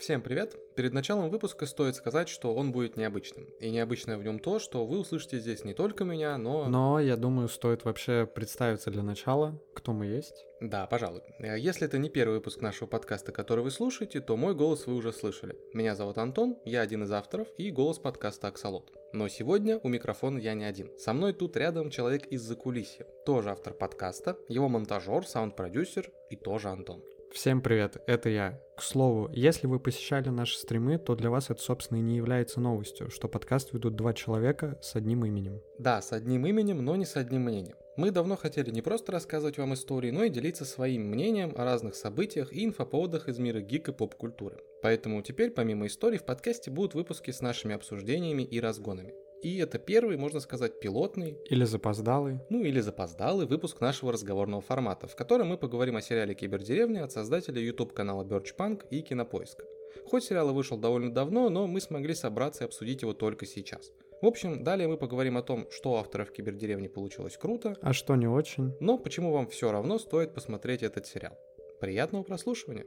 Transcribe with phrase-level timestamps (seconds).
[0.00, 0.56] Всем привет!
[0.74, 3.44] Перед началом выпуска стоит сказать, что он будет необычным.
[3.60, 6.68] И необычное в нем то, что вы услышите здесь не только меня, но...
[6.68, 10.44] Но, я думаю, стоит вообще представиться для начала, кто мы есть.
[10.60, 11.22] Да, пожалуй.
[11.38, 14.94] Э, если это не первый выпуск нашего подкаста, который вы слушаете, то мой голос вы
[14.94, 15.56] уже слышали.
[15.72, 18.92] Меня зовут Антон, я один из авторов и голос подкаста «Аксолот».
[19.12, 20.90] Но сегодня у микрофона я не один.
[20.98, 23.06] Со мной тут рядом человек из-за кулисья.
[23.24, 27.04] Тоже автор подкаста, его монтажер, саунд-продюсер и тоже Антон.
[27.34, 28.60] Всем привет, это я.
[28.76, 32.60] К слову, если вы посещали наши стримы, то для вас это, собственно, и не является
[32.60, 35.60] новостью, что подкаст ведут два человека с одним именем.
[35.80, 37.74] Да, с одним именем, но не с одним мнением.
[37.96, 41.96] Мы давно хотели не просто рассказывать вам истории, но и делиться своим мнением о разных
[41.96, 44.58] событиях и инфоповодах из мира гик и поп-культуры.
[44.80, 49.12] Поэтому теперь, помимо историй, в подкасте будут выпуски с нашими обсуждениями и разгонами.
[49.44, 51.36] И это первый, можно сказать, пилотный.
[51.50, 52.40] Или запоздалый.
[52.48, 57.12] Ну или запоздалый выпуск нашего разговорного формата, в котором мы поговорим о сериале Кибердеревня от
[57.12, 59.66] создателя YouTube канала Birchpunk и Кинопоиска.
[60.06, 63.92] Хоть сериал вышел довольно давно, но мы смогли собраться и обсудить его только сейчас.
[64.22, 68.16] В общем, далее мы поговорим о том, что у авторов Кибердеревни получилось круто, а что
[68.16, 71.38] не очень, но почему вам все равно стоит посмотреть этот сериал.
[71.80, 72.86] Приятного прослушивания!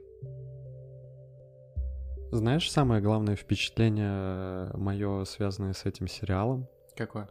[2.30, 6.68] Знаешь, самое главное впечатление э, мое, связанное с этим сериалом?
[6.94, 7.30] Какое?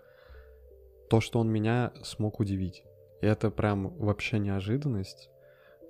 [1.08, 2.84] То, что он меня смог удивить.
[3.22, 5.30] И это прям вообще неожиданность,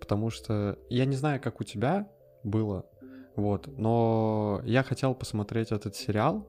[0.02, 2.09] потому что я не знаю, как у тебя
[2.44, 2.86] было,
[3.38, 6.45] вот, но я хотел посмотреть этот сериал,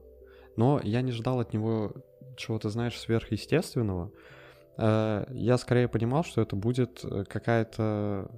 [0.57, 1.93] но я не ждал от него
[2.35, 4.11] чего-то, знаешь, сверхъестественного.
[4.77, 8.29] Э, я скорее понимал, что это будет э, какая-то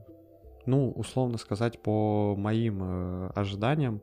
[0.65, 4.01] ну, условно сказать, по моим э, ожиданиям,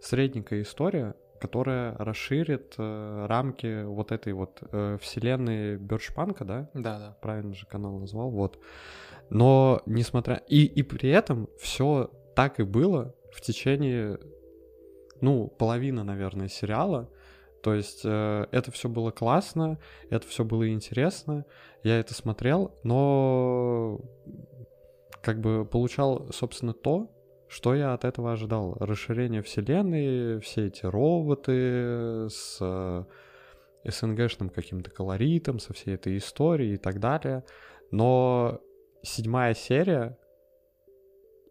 [0.00, 6.70] средненькая история, которая расширит э, рамки вот этой вот э, вселенной Бёрчпанка, да?
[6.74, 7.16] Да, да.
[7.20, 8.58] Правильно же канал назвал, вот.
[9.30, 10.42] Но несмотря...
[10.48, 14.18] И, и при этом все так и было в течение,
[15.20, 17.08] ну, половины, наверное, сериала.
[17.62, 21.44] То есть э, это все было классно, это все было интересно,
[21.82, 24.00] я это смотрел, но
[25.22, 27.10] как бы получал, собственно, то,
[27.48, 28.76] что я от этого ожидал.
[28.78, 33.04] Расширение вселенной, все эти роботы с э,
[33.84, 37.44] СНГшным каким-то колоритом, со всей этой историей и так далее.
[37.90, 38.60] Но
[39.02, 40.16] седьмая серия,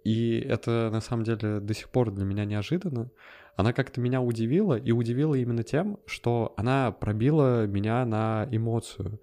[0.03, 3.11] и это на самом деле до сих пор для меня неожиданно,
[3.55, 9.19] она как-то меня удивила, и удивила именно тем, что она пробила меня на эмоцию.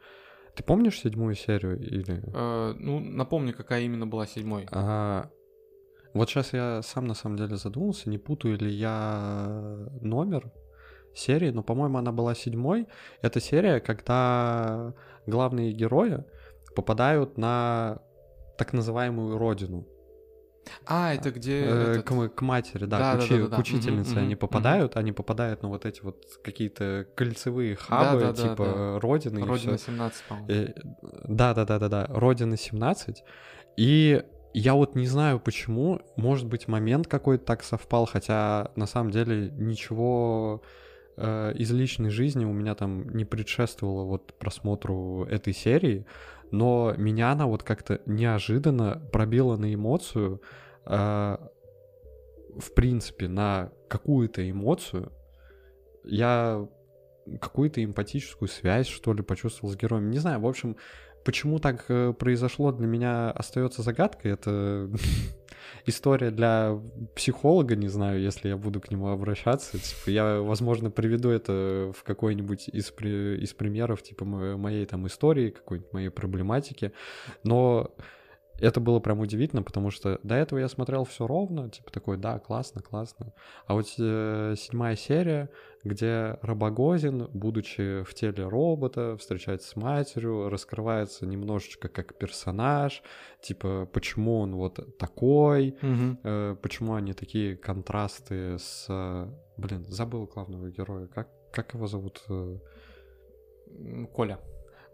[0.57, 2.23] Ты помнишь седьмую серию или?
[2.33, 4.67] Э, ну, напомни, какая именно была седьмой.
[4.71, 5.31] А,
[6.15, 10.51] вот сейчас я сам на самом деле задумался, не путаю ли я номер
[11.15, 12.87] серии, но, по-моему, она была седьмой.
[13.21, 14.95] Это серия, когда
[15.27, 16.25] главные герои
[16.75, 17.99] попадают на
[18.57, 19.87] так называемую родину.
[20.87, 21.61] А, это где...
[21.65, 22.07] Э, этот...
[22.07, 23.57] к, к матери, да, да, к, да, да, да.
[23.57, 25.01] к учительнице угу, они угу, попадают, угу.
[25.01, 29.01] они попадают на вот эти вот какие-то кольцевые хабы, да, да, типа да, да.
[29.01, 29.45] Родины.
[29.45, 30.75] Родина 17, по-моему.
[31.25, 33.23] Да-да-да-да-да, Родина 17.
[33.77, 34.23] И
[34.59, 39.51] я вот не знаю почему, может быть, момент какой-то так совпал, хотя на самом деле
[39.51, 40.63] ничего
[41.19, 46.07] э, из личной жизни у меня там не предшествовало вот просмотру этой серии,
[46.51, 50.41] но меня она вот как-то неожиданно пробила на эмоцию,
[50.85, 51.37] э,
[52.59, 55.13] в принципе, на какую-то эмоцию.
[56.05, 56.69] Я
[57.41, 60.11] какую-то эмпатическую связь, что ли, почувствовал с героем.
[60.11, 60.77] Не знаю, в общем,
[61.25, 64.33] почему так э, произошло, для меня остается загадкой.
[64.33, 64.89] Это
[65.87, 66.81] история для
[67.15, 69.79] психолога, не знаю, если я буду к нему обращаться.
[69.79, 73.39] Типа, я, возможно, приведу это в какой-нибудь из, при...
[73.43, 76.93] из примеров, типа, моей там истории, какой-нибудь моей проблематики.
[77.43, 77.95] Но
[78.59, 82.39] это было прям удивительно, потому что до этого я смотрел все ровно, типа такой, да,
[82.39, 83.33] классно, классно.
[83.67, 85.51] А вот э, седьмая серия,
[85.87, 93.03] где Рабогозин, будучи в теле робота, встречается с матерью, раскрывается немножечко как персонаж,
[93.41, 96.19] типа почему он вот такой, угу.
[96.25, 102.23] э, почему они такие контрасты с, э, блин, забыл главного героя, как как его зовут?
[102.29, 102.59] Э?
[104.13, 104.39] Коля.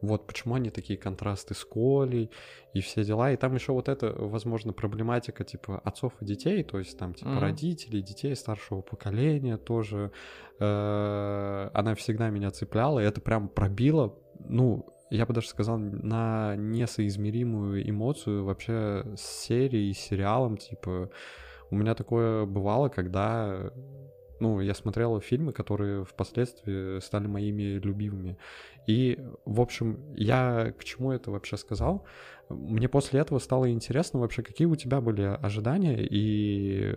[0.03, 2.31] Вот почему они такие контрасты с Колей
[2.75, 3.33] и все дела.
[3.33, 7.29] И там еще вот это, возможно, проблематика типа отцов и детей, то есть там типа
[7.29, 7.39] mm-hmm.
[7.39, 10.11] родителей, детей старшего поколения тоже.
[10.59, 16.57] Э, она всегда меня цепляла, и это прям пробило, ну, я бы даже сказал, на
[16.57, 21.11] несоизмеримую эмоцию вообще с серией, с сериалом, типа,
[21.71, 23.73] у меня такое бывало, когда
[24.41, 28.37] ну, я смотрел фильмы, которые впоследствии стали моими любимыми.
[28.87, 32.05] И, в общем, я к чему это вообще сказал?
[32.49, 36.95] Мне после этого стало интересно вообще, какие у тебя были ожидания и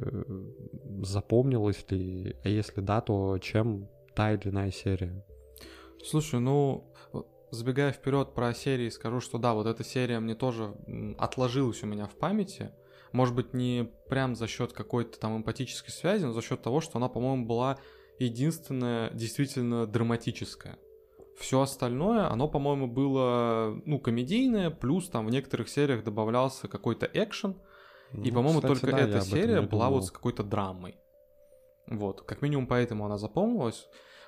[1.03, 5.23] запомнилась ли, а если да, то чем та или иная серия?
[6.03, 6.91] Слушай, ну,
[7.51, 10.73] забегая вперед про серии, скажу, что да, вот эта серия мне тоже
[11.17, 12.71] отложилась у меня в памяти.
[13.11, 16.97] Может быть, не прям за счет какой-то там эмпатической связи, но за счет того, что
[16.97, 17.77] она, по-моему, была
[18.19, 20.77] единственная действительно драматическая.
[21.37, 27.55] Все остальное, оно, по-моему, было, ну, комедийное, плюс там в некоторых сериях добавлялся какой-то экшен,
[28.13, 30.97] ну, и, по-моему, кстати, только да, эта серия была вот с какой-то драмой.
[31.87, 33.87] Вот, как минимум поэтому она запомнилась.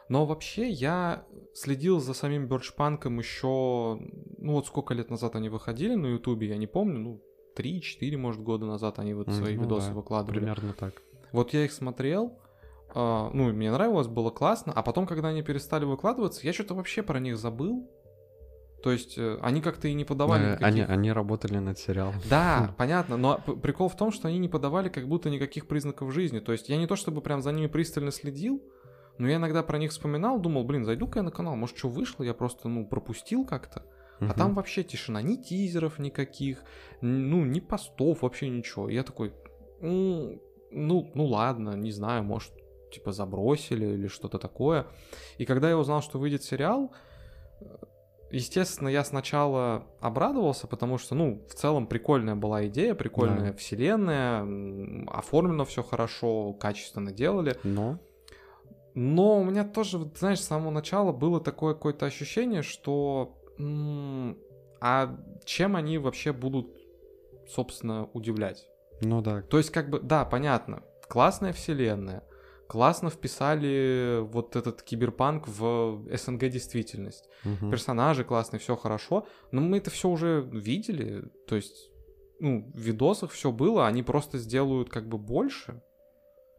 [0.10, 4.00] Но вообще я следил за самим Бёрчпанком еще,
[4.38, 7.22] ну вот сколько лет назад они выходили на Ютубе, я не помню, ну
[7.58, 10.40] 3-4, может, года назад они вот свои ну, видосы да, выкладывали.
[10.40, 11.02] Примерно так.
[11.32, 12.38] Вот я их смотрел,
[12.94, 17.04] э, ну, мне нравилось, было классно, а потом, когда они перестали выкладываться, я что-то вообще
[17.04, 17.90] про них забыл.
[18.84, 20.68] То есть э, они как-то и не подавали э, никаких...
[20.68, 22.16] Они, они работали над сериалом.
[22.30, 26.40] Да, понятно, но прикол в том, что они не подавали как будто никаких признаков жизни.
[26.40, 28.64] То есть я не то чтобы прям за ними пристально следил,
[29.18, 32.24] но я иногда про них вспоминал, думал, блин, зайду-ка я на канал, может, что вышло,
[32.24, 33.84] я просто, ну, пропустил как-то.
[34.20, 36.64] А там вообще тишина, ни тизеров никаких,
[37.02, 38.90] ну, ни постов, вообще ничего.
[38.90, 39.34] Я такой,
[39.82, 40.42] ну,
[40.72, 42.52] ну, ну ладно, не знаю, может,
[42.92, 44.88] типа забросили или что-то такое.
[45.38, 46.94] И когда я узнал, что выйдет сериал,
[48.32, 53.58] естественно, я сначала обрадовался, потому что, ну, в целом прикольная была идея, прикольная да.
[53.58, 57.56] вселенная, оформлено все хорошо, качественно делали.
[57.64, 58.00] Но
[59.00, 63.37] но у меня тоже, знаешь, с самого начала было такое какое-то ощущение, что...
[63.60, 66.68] А чем они вообще будут,
[67.48, 68.68] собственно, удивлять?
[69.02, 69.42] Ну да.
[69.42, 72.24] То есть, как бы, да, понятно, классная вселенная,
[72.68, 77.30] классно вписали вот этот киберпанк в СНГ действительность.
[77.46, 77.72] Угу.
[77.72, 81.90] Персонажи классные, все хорошо, но мы это все уже видели, то есть,
[82.40, 85.82] ну, в видосах все было, они просто сделают как бы больше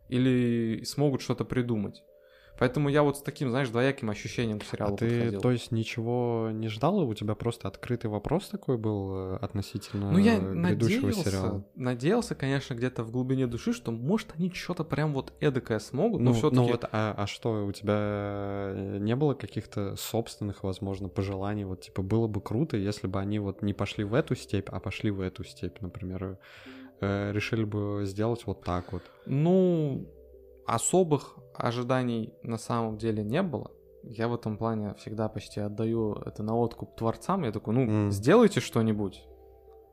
[0.08, 2.02] или смогут что-то придумать.
[2.58, 5.40] Поэтому я вот с таким, знаешь, двояким ощущением к сериалу а ты, подходил.
[5.40, 6.98] то есть, ничего не ждал?
[6.98, 11.64] У тебя просто открытый вопрос такой был э, относительно ну, я грядущего надеялся, сериала?
[11.76, 16.30] надеялся, конечно, где-то в глубине души, что, может, они что-то прям вот эдакое смогут, но
[16.30, 20.64] ну, все таки Ну вот, а, а что, у тебя э, не было каких-то собственных,
[20.64, 21.64] возможно, пожеланий?
[21.64, 24.80] Вот, типа, было бы круто, если бы они вот не пошли в эту степь, а
[24.80, 26.38] пошли в эту степь, например,
[27.00, 29.02] э, решили бы сделать вот так вот?
[29.26, 30.08] Ну,
[30.68, 33.70] особых ожиданий на самом деле не было.
[34.02, 37.44] Я в этом плане всегда почти отдаю это на откуп творцам.
[37.44, 38.10] Я такой, ну, mm.
[38.10, 39.24] сделайте что-нибудь.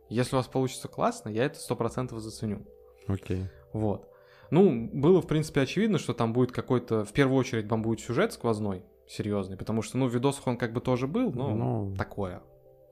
[0.09, 2.67] Если у вас получится классно, я это сто процентов заценю.
[3.07, 3.43] Окей.
[3.43, 3.47] Okay.
[3.73, 4.09] Вот.
[4.51, 7.05] Ну, было, в принципе, очевидно, что там будет какой-то...
[7.05, 10.73] В первую очередь там будет сюжет сквозной, серьезный, потому что, ну, в видосах он как
[10.73, 11.95] бы тоже был, но ну...
[11.95, 12.43] такое.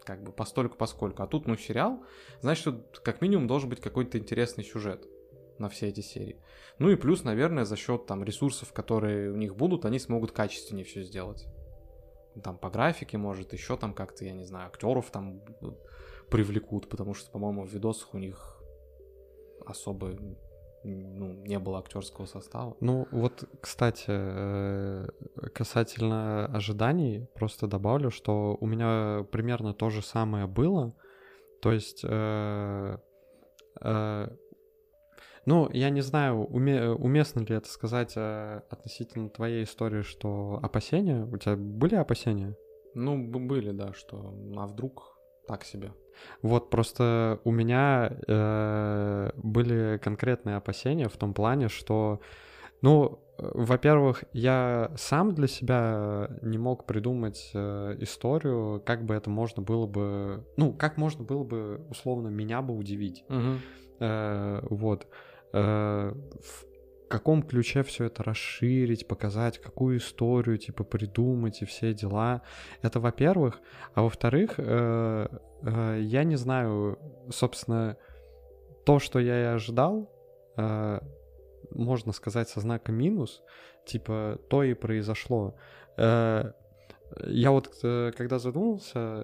[0.06, 1.22] Как бы постольку поскольку.
[1.22, 2.02] А тут, ну, сериал,
[2.42, 5.06] значит, как минимум должен быть какой-то интересный сюжет
[5.64, 6.40] на все эти серии.
[6.80, 10.86] Ну и плюс, наверное, за счет там ресурсов, которые у них будут, они смогут качественнее
[10.86, 11.48] все сделать.
[12.44, 15.42] Там по графике, может, еще там как-то, я не знаю, актеров там
[16.30, 18.62] привлекут, потому что, по-моему, в видосах у них
[19.66, 20.18] особо
[20.84, 22.76] ну, не было актерского состава.
[22.80, 25.08] Ну, вот, кстати, э,
[25.54, 30.94] касательно ожиданий, просто добавлю, что у меня примерно то же самое было.
[31.62, 32.98] То есть э,
[33.82, 34.28] э,
[35.46, 41.26] ну, я не знаю, уме, уместно ли это сказать э, относительно твоей истории, что опасения?
[41.26, 42.56] У тебя были опасения?
[42.94, 45.92] Ну, были, да, что а вдруг так себе.
[46.42, 52.22] Вот просто у меня э, были конкретные опасения в том плане, что,
[52.82, 59.64] ну, во-первых, я сам для себя не мог придумать э, историю, как бы это можно
[59.64, 63.26] было бы, ну, как можно было бы условно меня бы удивить.
[63.30, 63.58] Угу.
[64.00, 65.08] Э, вот.
[65.54, 66.66] Э, в
[67.10, 72.42] каком ключе все это расширить, показать, какую историю, типа, придумать и все дела.
[72.82, 73.62] Это во-первых.
[73.94, 75.28] А во-вторых, э,
[75.62, 76.98] э, я не знаю,
[77.30, 77.98] собственно,
[78.84, 80.10] то, что я и ожидал,
[81.72, 83.42] можно сказать, со знаком минус,
[83.86, 85.56] типа, то и произошло.
[87.28, 89.24] Я вот когда задумался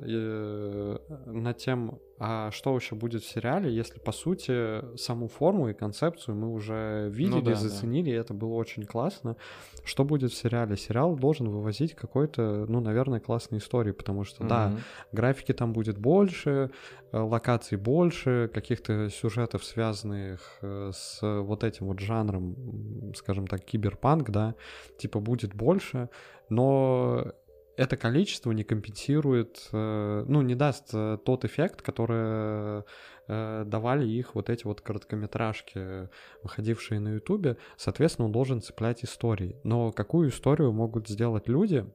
[1.26, 6.36] над тем, а что вообще будет в сериале, если, по сути, саму форму и концепцию
[6.36, 8.18] мы уже видели, ну, да, заценили, да.
[8.18, 9.38] и это было очень классно.
[9.86, 10.76] Что будет в сериале?
[10.76, 14.48] Сериал должен вывозить какой-то, ну, наверное, классной истории, потому что, mm-hmm.
[14.50, 14.78] да,
[15.14, 16.72] графики там будет больше,
[17.14, 24.30] э, локаций больше, каких-то сюжетов, связанных э, с вот этим вот жанром, скажем так, киберпанк,
[24.30, 24.56] да,
[24.98, 26.10] типа будет больше,
[26.50, 27.32] но
[27.80, 32.84] это количество не компенсирует, э, ну, не даст э, тот эффект, который
[33.30, 36.10] э, давали их вот эти вот короткометражки,
[36.44, 37.56] выходившие на Ютубе.
[37.78, 39.56] Соответственно, он должен цеплять истории.
[39.64, 41.86] Но какую историю могут сделать люди,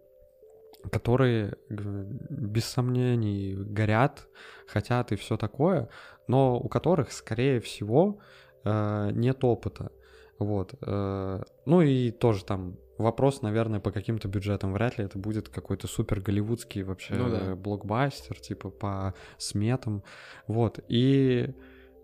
[0.90, 4.26] которые без сомнений горят,
[4.66, 5.90] хотят и все такое,
[6.28, 8.20] но у которых, скорее всего,
[8.64, 9.92] нет опыта.
[10.38, 10.74] Вот.
[10.80, 14.72] Ну и тоже там Вопрос, наверное, по каким-то бюджетам.
[14.72, 17.56] Вряд ли это будет какой-то супер голливудский вообще ну, да.
[17.56, 20.04] блокбастер, типа по сметам.
[20.46, 20.78] Вот.
[20.88, 21.50] И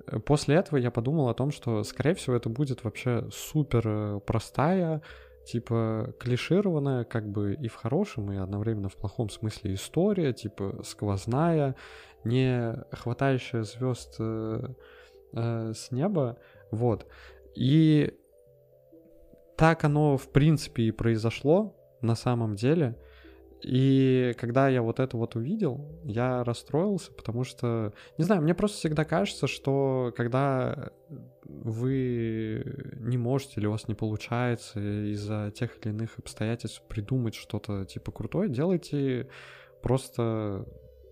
[0.07, 4.21] э, после этого я подумал о том, что, скорее всего, это будет вообще супер э,
[4.27, 5.03] простая,
[5.47, 11.77] типа клишированная, как бы и в хорошем, и одновременно в плохом смысле история, типа сквозная,
[12.25, 14.69] не хватающая звезд э,
[15.35, 16.37] э, с неба.
[16.73, 17.07] Вот.
[17.55, 18.17] И
[19.61, 22.97] так оно, в принципе, и произошло на самом деле.
[23.63, 28.79] И когда я вот это вот увидел, я расстроился, потому что, не знаю, мне просто
[28.79, 30.93] всегда кажется, что когда
[31.45, 32.65] вы
[33.01, 34.81] не можете или у вас не получается
[35.13, 39.29] из-за тех или иных обстоятельств придумать что-то типа крутое, делайте
[39.83, 40.65] просто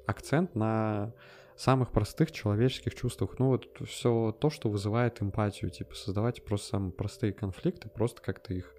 [0.07, 1.13] акцент на
[1.59, 3.39] самых простых человеческих чувствах.
[3.39, 8.55] Ну вот все то, что вызывает эмпатию, типа создавать просто самые простые конфликты, просто как-то
[8.55, 8.73] их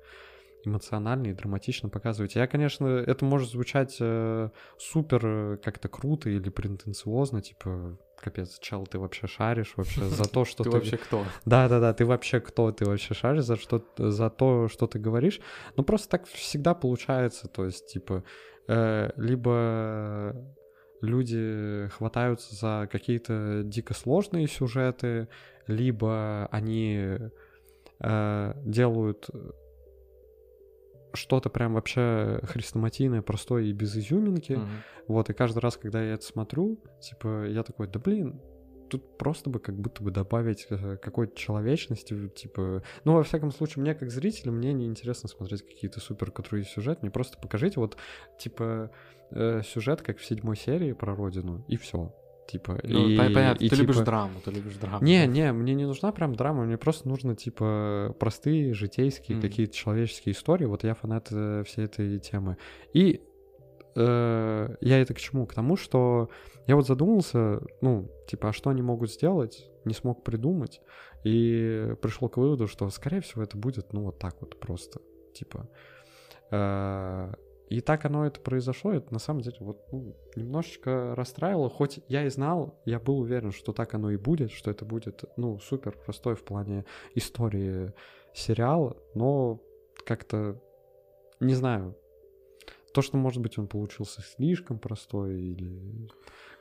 [0.64, 2.36] эмоционально и драматично показывать.
[2.36, 8.86] Я, конечно, это может звучать э, супер э, как-то круто или претенциозно, типа, капец, чел,
[8.86, 10.70] ты вообще шаришь вообще за то, что ты...
[10.70, 11.24] Ты вообще кто?
[11.46, 12.72] Да-да-да, ты вообще кто?
[12.72, 13.86] Ты вообще шаришь за, что...
[13.98, 15.40] за то, что ты говоришь?
[15.78, 18.24] Ну, просто так всегда получается, то есть, типа,
[18.68, 20.36] э, либо
[21.02, 25.28] люди хватаются за какие-то дико сложные сюжеты,
[25.68, 27.18] либо они
[28.00, 29.30] э, делают
[31.14, 34.54] что-то прям вообще хрестоматийное, простое и без изюминки.
[34.54, 34.68] Mm-hmm.
[35.08, 38.42] Вот, и каждый раз, когда я это смотрю, типа, я такой, да блин,
[38.90, 42.84] тут просто бы как будто бы добавить э, какой-то человечности, типа...
[43.06, 47.00] Ну, во всяком случае, мне как зрителю, мне не интересно смотреть какие-то супер крутые сюжеты,
[47.02, 47.98] мне просто покажите вот,
[48.38, 48.92] типа,
[49.32, 52.14] э, сюжет, как в седьмой серии про Родину, и все.
[52.50, 53.82] Типа, ну, и, понятно, и, ты типа...
[53.82, 55.06] любишь драму, ты любишь драму.
[55.06, 59.42] Не, не, мне не нужна прям драма, мне просто нужно, типа, простые, житейские, mm.
[59.42, 60.66] какие-то человеческие истории.
[60.66, 62.58] Вот я фанат э, всей этой темы.
[62.92, 63.22] И
[64.00, 65.46] э, я это к чему?
[65.46, 66.30] К тому, что
[66.68, 69.70] я вот задумался, ну, типа, а что они могут сделать?
[69.86, 70.82] Не смог придумать.
[71.24, 75.02] И пришел к выводу, что, скорее всего, это будет, ну, вот так вот просто.
[75.34, 75.68] Типа,
[76.52, 77.34] э,
[77.70, 82.26] и так оно это произошло, это на самом деле вот ну, немножечко расстраивало, хоть я
[82.26, 85.96] и знал, я был уверен, что так оно и будет, что это будет, ну, супер
[86.04, 87.94] простой в плане истории
[88.34, 89.62] сериала, но
[90.04, 90.60] как-то,
[91.40, 91.96] не знаю,
[92.94, 96.10] то, что, может быть, он получился слишком простой или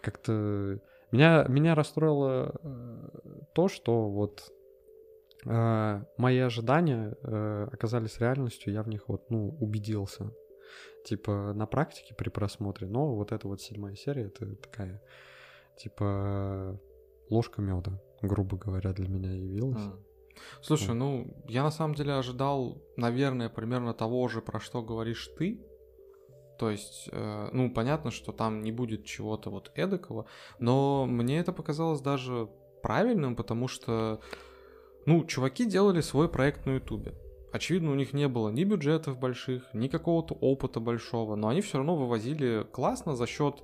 [0.01, 0.81] как-то...
[1.11, 3.09] Меня, меня расстроило э,
[3.55, 4.53] то, что вот
[5.47, 10.31] э, мои ожидания э, оказались реальностью, я в них вот, ну, убедился
[11.05, 15.03] типа, на практике при просмотре, но вот эта вот седьмая серия, это такая,
[15.79, 16.79] типа,
[17.31, 19.83] ложка меда, грубо говоря, для меня явилась.
[19.83, 20.05] Mm.
[20.63, 25.61] Слушай, ну, я на самом деле ожидал, наверное, примерно того же, про что говоришь ты.
[26.59, 30.27] То есть, э, ну, понятно, что там не будет чего-то вот эдакого,
[30.59, 32.49] но мне это показалось даже
[32.83, 34.21] правильным, потому что,
[35.07, 37.15] ну, чуваки делали свой проект на Ютубе.
[37.53, 41.79] Очевидно, у них не было ни бюджетов больших, ни какого-то опыта большого, но они все
[41.79, 43.63] равно вывозили классно за счет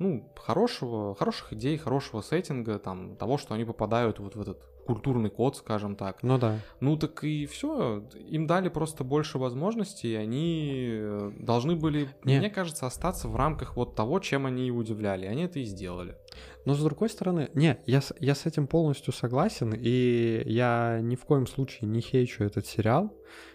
[0.00, 5.30] ну, хорошего, хороших идей, хорошего сеттинга, там, того, что они попадают вот в этот культурный
[5.30, 6.22] код, скажем так.
[6.22, 6.58] Ну да.
[6.80, 12.38] Ну так и все, им дали просто больше возможностей, и они э, должны были, Не.
[12.38, 15.26] мне кажется, остаться в рамках вот того, чем они и удивляли.
[15.26, 16.16] Они это и сделали.
[16.64, 21.24] Но с другой стороны, не, я, я с этим полностью согласен, и я ни в
[21.24, 23.14] коем случае не хейчу этот сериал.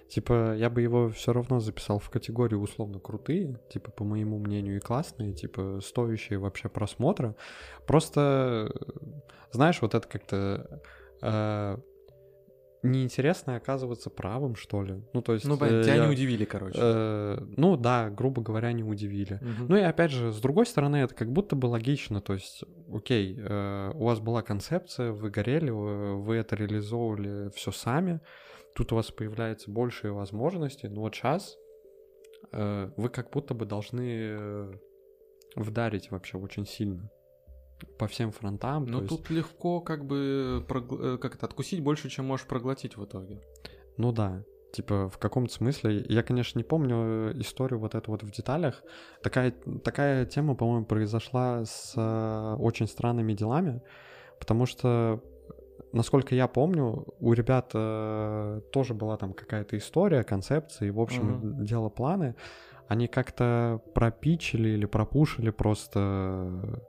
[0.10, 4.78] Типа, я бы его все равно записал в категорию условно крутые, типа, по моему мнению,
[4.78, 7.36] и классные, типа, стоящие вообще просмотра.
[7.86, 8.74] Просто,
[9.52, 10.82] знаешь, вот это как-то
[11.22, 11.78] э,
[12.84, 15.04] неинтересно оказываться правым, что ли.
[15.14, 15.46] Ну, то есть...
[15.46, 16.80] Ну, э, тебя я, не удивили, короче.
[16.82, 19.36] Э, ну, да, грубо говоря, не удивили.
[19.36, 19.66] Угу.
[19.70, 22.22] Ну, и опять же, с другой стороны, это как будто бы логично.
[22.22, 27.72] То есть, окей, э, у вас была концепция, вы горели, вы, вы это реализовывали все
[27.72, 28.22] сами,
[28.76, 31.58] тут у вас появляется больше возможностей, но вот сейчас
[32.52, 34.74] э, вы как будто бы должны э,
[35.56, 37.10] вдарить вообще очень сильно
[37.98, 38.86] по всем фронтам.
[38.86, 39.30] Но тут есть...
[39.30, 40.98] легко как бы прогл...
[41.00, 43.42] Э, как это откусить больше, чем можешь проглотить в итоге.
[43.98, 44.44] Ну да.
[44.72, 48.84] Типа, в каком-то смысле, я, конечно, не помню историю вот эту вот в деталях.
[49.24, 49.52] Такая,
[49.84, 53.82] такая тема, по-моему, произошла с э, очень странными делами,
[54.40, 55.24] потому что,
[55.92, 61.40] насколько я помню, у ребят э, тоже была там какая-то история, концепция, и, в общем,
[61.40, 61.66] uh-huh.
[61.66, 62.36] дело планы.
[62.88, 66.84] Они как-то пропичили или пропушили просто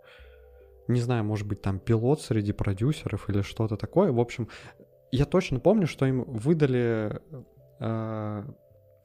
[0.88, 4.12] не знаю, может быть, там пилот среди продюсеров или что-то такое.
[4.12, 4.48] В общем,
[5.12, 7.20] я точно помню, что им выдали
[7.80, 8.44] Э,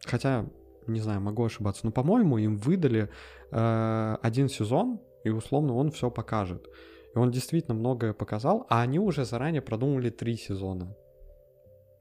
[0.05, 0.45] хотя,
[0.85, 3.09] не знаю, могу ошибаться, но, по-моему, им выдали
[3.51, 6.67] э, один сезон, и условно он все покажет.
[7.15, 10.95] И он действительно многое показал, а они уже заранее продумали три сезона.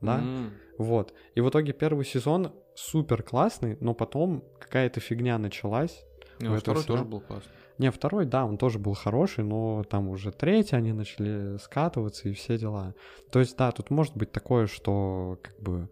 [0.01, 0.21] Да?
[0.21, 0.51] Mm.
[0.79, 1.15] Вот.
[1.37, 6.05] И в итоге первый сезон супер классный, но потом какая-то фигня началась.
[6.41, 6.99] Ну, второй сезона.
[6.99, 7.53] тоже был классный.
[7.79, 12.33] Не, второй, да, он тоже был хороший, но там уже третий они начали скатываться и
[12.33, 12.95] все дела.
[13.33, 15.89] То есть, да, тут может быть такое, что как бы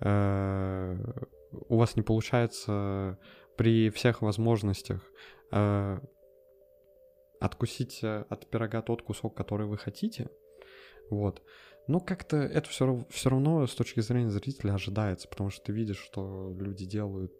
[0.00, 0.96] Э,
[1.68, 3.18] у вас не получается
[3.56, 5.02] при всех возможностях
[5.52, 5.98] э,
[7.40, 10.30] откусить э, от пирога тот кусок, который вы хотите,
[11.10, 11.42] вот.
[11.86, 15.98] Но как-то это все, все равно с точки зрения зрителя ожидается, потому что ты видишь,
[15.98, 17.32] что люди делают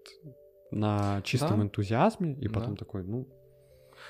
[0.71, 1.65] на чистом да?
[1.65, 2.79] энтузиазме, и потом да.
[2.85, 3.29] такой, ну...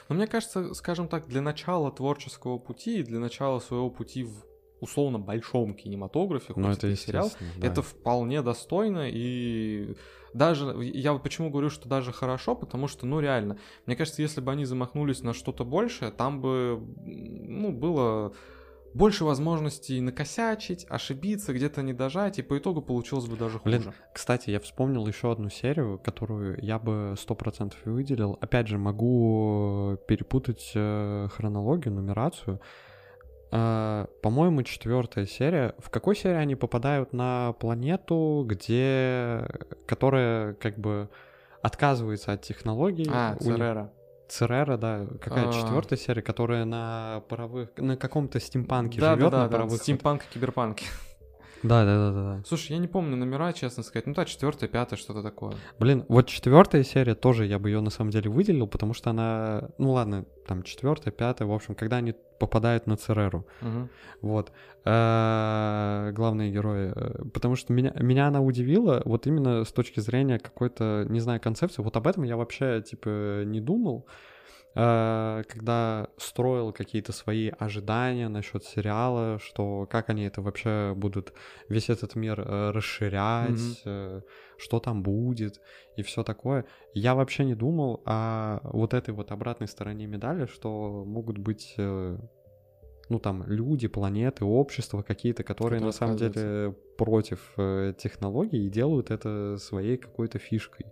[0.09, 4.45] Но мне кажется, скажем так, для начала творческого пути, для начала своего пути в
[4.81, 7.67] условно большом кинематографе, хоть это сериал, да.
[7.67, 9.95] это вполне достойно и
[10.33, 14.41] даже я вот почему говорю, что даже хорошо, потому что, ну реально, мне кажется, если
[14.41, 18.33] бы они замахнулись на что-то большее, там бы, ну, было
[18.95, 23.79] больше возможностей накосячить, ошибиться, где-то не дожать, и по итогу получилось бы даже хуже.
[23.79, 28.39] Блин, кстати, я вспомнил еще одну серию, которую я бы сто процентов выделил.
[28.41, 32.61] Опять же, могу перепутать э, хронологию, нумерацию.
[33.53, 35.75] Uh, по-моему, четвертая серия.
[35.79, 39.45] В какой серии они попадают на планету, где...
[39.89, 41.09] которая как бы
[41.61, 43.11] отказывается от технологий?
[43.13, 43.93] А, Церера.
[44.31, 45.07] Церера, да.
[45.21, 45.53] Какая а...
[45.53, 47.71] четвертая серия, которая на паровых...
[47.77, 49.79] на каком-то стимпанке да, живет, да, да, на паровых...
[49.79, 50.87] Да, стимпанк киберпанке.
[51.63, 52.43] Да, да, да, да.
[52.47, 54.07] Слушай, я не помню номера, честно сказать.
[54.07, 55.55] Ну да, четвертая, пятая, что-то такое.
[55.79, 59.71] Блин, вот четвертая серия тоже я бы ее на самом деле выделил, потому что она,
[59.79, 63.47] ну ладно, там четвертая, пятая, в общем, когда они попадают на Цереру.
[63.61, 63.89] Угу.
[64.23, 64.53] Вот.
[64.85, 66.93] А, главные герои.
[66.95, 71.41] Э, потому что меня, меня она удивила вот именно с точки зрения какой-то, не знаю,
[71.41, 71.83] концепции.
[71.83, 74.07] Вот об этом я вообще, типа, не думал.
[74.07, 74.30] Э,
[74.73, 81.33] когда строил какие-то свои ожидания насчет сериала, что как они это вообще будут
[81.69, 84.23] весь этот мир э, расширять, mm-hmm.
[84.59, 85.61] что там будет
[85.97, 86.67] и все такое.
[86.95, 91.75] Я вообще не думал о вот этой вот обратной стороне медали, что могут быть
[93.11, 97.41] ну там люди, планеты, общества какие-то, которые на самом деле против
[97.99, 100.87] технологий и делают это своей какой-то фишкой.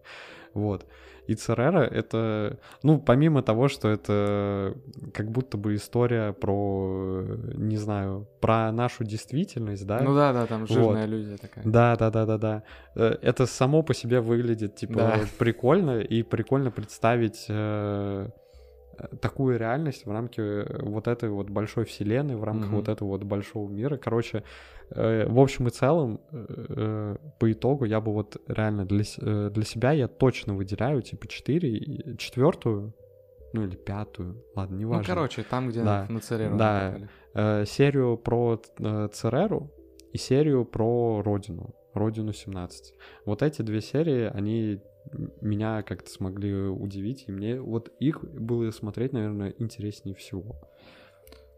[0.55, 0.87] Вот.
[1.29, 4.75] И Церера— это, ну, помимо того, что это
[5.13, 7.23] как будто бы история про,
[7.55, 10.01] не знаю, про нашу действительность, да?
[10.01, 11.09] Ну да, да, там жирная вот.
[11.09, 11.65] иллюзия такая.
[11.67, 12.63] Да, да, да, да, да.
[12.95, 15.21] Э, это само по себе выглядит, типа, да.
[15.39, 18.31] прикольно, и прикольно представить э,
[19.21, 22.75] такую реальность в рамке вот этой вот большой вселенной, в рамках mm-hmm.
[22.75, 23.97] вот этого вот большого мира.
[23.97, 24.45] Короче,
[24.91, 29.65] Э, в общем и целом, э, по итогу я бы вот реально для, э, для
[29.65, 32.95] себя я точно выделяю типа 4, четвертую,
[33.53, 35.03] ну или пятую, ладно, не важно.
[35.03, 36.57] Ну, короче, там, где да, на Цереру.
[36.57, 36.99] Да,
[37.35, 39.71] э, серию про э, Цереру
[40.13, 42.95] и серию про Родину, Родину 17.
[43.27, 44.81] Вот эти две серии, они
[45.41, 50.57] меня как-то смогли удивить, и мне вот их было смотреть, наверное, интереснее всего.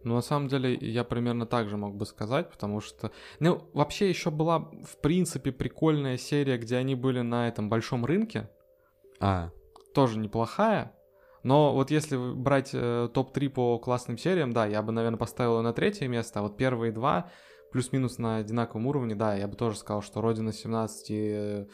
[0.02, 3.10] Ну, на самом деле, я примерно так же мог бы сказать, потому что...
[3.38, 8.48] Ну, вообще еще была, в принципе, прикольная серия, где они были на этом большом рынке.
[9.20, 9.50] А.
[9.94, 10.94] Тоже неплохая.
[11.42, 15.62] Но вот если брать э, топ-3 по классным сериям, да, я бы, наверное, поставил ее
[15.62, 17.30] на третье место, а вот первые два
[17.72, 21.66] плюс-минус на одинаковом уровне, да, я бы тоже сказал, что «Родина 17» и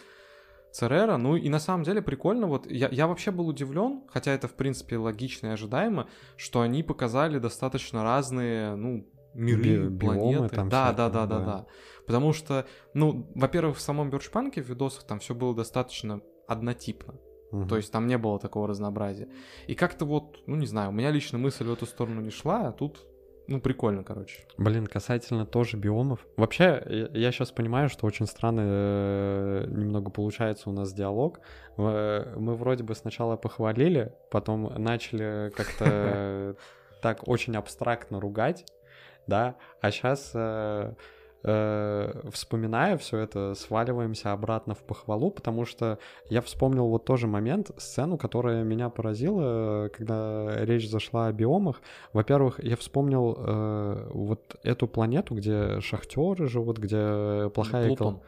[0.76, 1.16] Церера.
[1.16, 2.46] Ну и на самом деле прикольно.
[2.46, 6.82] Вот я, я вообще был удивлен, хотя это в принципе логично и ожидаемо, что они
[6.82, 10.54] показали достаточно разные, ну, миры, Би- планеты.
[10.54, 11.66] Там да, да, да, да, да,
[12.06, 17.14] Потому что, ну, во-первых, в самом Бёрчпанке в видосах там все было достаточно однотипно.
[17.52, 17.68] Угу.
[17.68, 19.28] То есть там не было такого разнообразия.
[19.68, 22.68] И как-то вот, ну не знаю, у меня лично мысль в эту сторону не шла,
[22.68, 23.06] а тут
[23.48, 24.40] ну, прикольно, короче.
[24.58, 26.26] Блин, касательно тоже биомов.
[26.36, 31.40] Вообще, я, сейчас понимаю, что очень странно э, немного получается у нас диалог.
[31.76, 36.56] Мы вроде бы сначала похвалили, потом начали как-то
[37.02, 38.64] так очень абстрактно ругать,
[39.26, 40.32] да, а сейчас
[41.42, 47.26] э, э, вспоминая все это, сваливаемся обратно в похвалу, потому что я вспомнил вот тоже
[47.26, 51.80] момент, сцену, которая меня поразила, когда речь зашла о биомах.
[52.12, 57.86] Во-первых, я вспомнил э, вот эту планету, где шахтеры живут, где плохая...
[57.86, 58.14] Плутон.
[58.14, 58.24] Экол...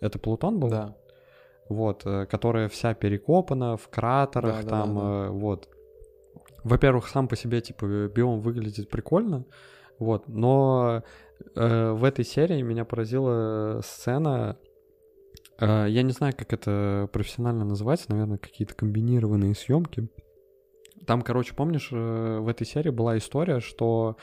[0.00, 0.68] Это Плутон был?
[0.68, 0.96] Да.
[1.68, 5.26] Вот, э, которая вся перекопана в кратерах, Да, да, там, да, да.
[5.26, 5.68] э, вот.
[6.62, 9.44] Во-первых, сам по себе, типа, биом выглядит прикольно,
[9.98, 11.02] вот, но э,
[11.54, 14.58] в этой серии меня поразила сцена,
[15.58, 20.08] э, я не знаю, как это профессионально называется, наверное, какие-то комбинированные съемки.
[21.06, 24.16] Там, короче, помнишь, э, в этой серии была история, что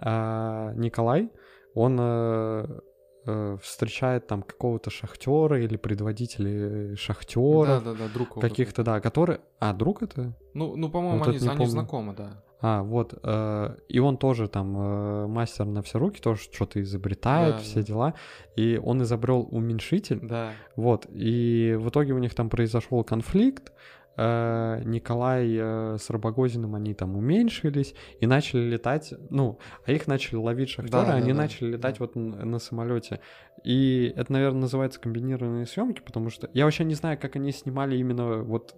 [0.00, 1.30] э, Николай,
[1.74, 2.80] он э,
[3.26, 9.40] э, встречает там какого-то шахтера или предводителей шахтеров, Да, да, да, друг каких-то, да, которые...
[9.60, 10.34] А, друг это?
[10.54, 11.66] Ну, ну по-моему, Вот они, они помню.
[11.66, 12.42] знакомы, да.
[12.60, 17.56] А, вот, э, и он тоже там э, мастер на все руки, тоже что-то изобретает,
[17.56, 17.82] Да, все да.
[17.82, 18.14] дела.
[18.56, 20.50] И он изобрел уменьшитель, Да.
[20.74, 23.72] вот, и в итоге у них там произошел конфликт.
[24.20, 30.34] э, Николай э, с Рабогозиным, они там уменьшились и начали летать, ну, а их начали
[30.34, 32.04] ловить шахтеры, Да, они да, начали летать да.
[32.04, 33.20] вот н- на самолете.
[33.62, 37.96] И это, наверное, называется комбинированные съемки, потому что я вообще не знаю, как они снимали
[37.96, 38.74] именно вот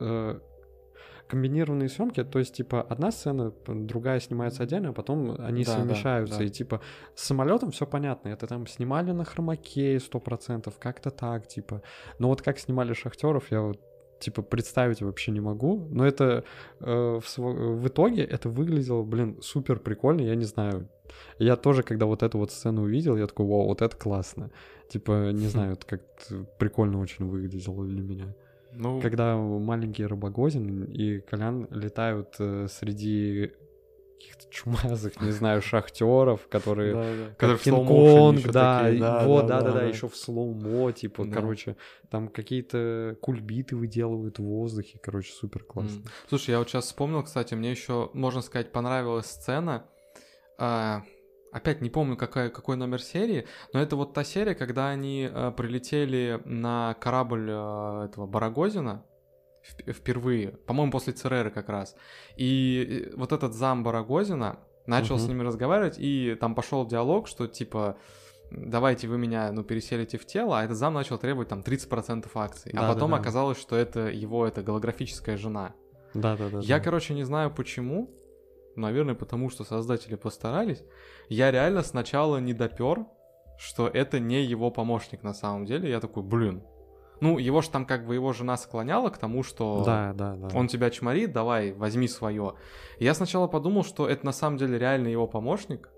[0.00, 0.40] э,
[1.28, 5.78] комбинированные съемки, то есть, типа, одна сцена, другая снимается отдельно, а потом они Да, да,
[5.78, 6.38] совмещаются.
[6.38, 6.44] да.
[6.44, 6.80] И, типа,
[7.14, 8.28] с самолетом все понятно.
[8.28, 11.82] Это там снимали на хромаке 100%, как-то так, типа.
[12.18, 13.80] Но вот как снимали шахтеров, я вот
[14.20, 16.44] типа представить вообще не могу, но это
[16.80, 20.88] э, в, в итоге это выглядело, блин, супер прикольно, я не знаю.
[21.38, 24.50] Я тоже, когда вот эту вот сцену увидел, я такой, вау, вот это классно.
[24.88, 28.34] Типа, не знаю, это как-то прикольно очень выглядело для меня.
[28.76, 33.52] Ну, Когда маленький Рыбогозин и Колян летают э, среди
[34.18, 37.30] каких-то чумазых, не знаю, шахтеров, которые да, да.
[37.34, 39.86] Которые в Кинг-Конг, да, такие, да, вот, да, да, да, да, да, да.
[39.86, 41.76] еще в slow-mo, типа, короче,
[42.10, 46.02] там какие-то кульбиты выделывают в воздухе, короче, супер классно.
[46.28, 49.86] Слушай, я вот сейчас вспомнил, кстати, мне еще, можно сказать, понравилась сцена.
[50.58, 51.02] а,
[51.54, 55.50] опять не помню, какая, какой номер серии, но это вот та серия, когда они а,
[55.52, 59.04] прилетели на корабль а, этого Барагозина
[59.62, 61.96] вп- впервые, по-моему, после Цереры как раз.
[62.36, 65.30] И э, вот этот зам Барагозина начал с Мгм.
[65.32, 67.96] ними разговаривать, и там пошел диалог, что типа
[68.50, 72.70] давайте вы меня, ну, переселите в тело, а этот зам начал требовать там 30% акций.
[72.74, 73.16] а потом Да-да-да.
[73.16, 75.74] оказалось, что это его, это голографическая жена.
[76.12, 76.58] Да, да, да.
[76.60, 76.84] Я, да.
[76.84, 78.10] короче, не знаю почему.
[78.76, 80.82] Наверное, потому что создатели постарались.
[81.28, 83.06] Я реально сначала не допер,
[83.58, 85.90] что это не его помощник на самом деле.
[85.90, 86.62] Я такой, блин.
[87.20, 90.48] Ну, его же там как бы его жена склоняла к тому, что Да, да, да.
[90.58, 92.54] он тебя чморит, давай, возьми свое.
[92.98, 95.90] Я сначала подумал, что это на самом деле реально его помощник.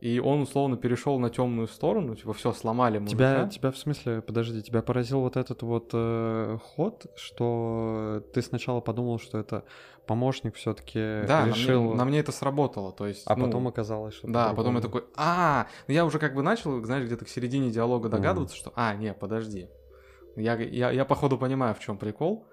[0.00, 3.16] И он условно перешел на темную сторону, типа, все, сломали мужика.
[3.16, 8.80] Тебя, тебя в смысле, подожди, тебя поразил вот этот вот э, ход, что ты сначала
[8.80, 9.64] подумал, что это
[10.10, 12.90] помощник все-таки Да, на решил, мне, на мне это сработало.
[12.92, 16.18] То есть, а ну, потом оказалось, что Да, потом я такой, а, ну я уже
[16.18, 19.68] как бы начал, знаешь, где-то к середине диалога догадываться, что, а, не, подожди.
[20.34, 22.48] Я, я, я походу понимаю, в чем прикол.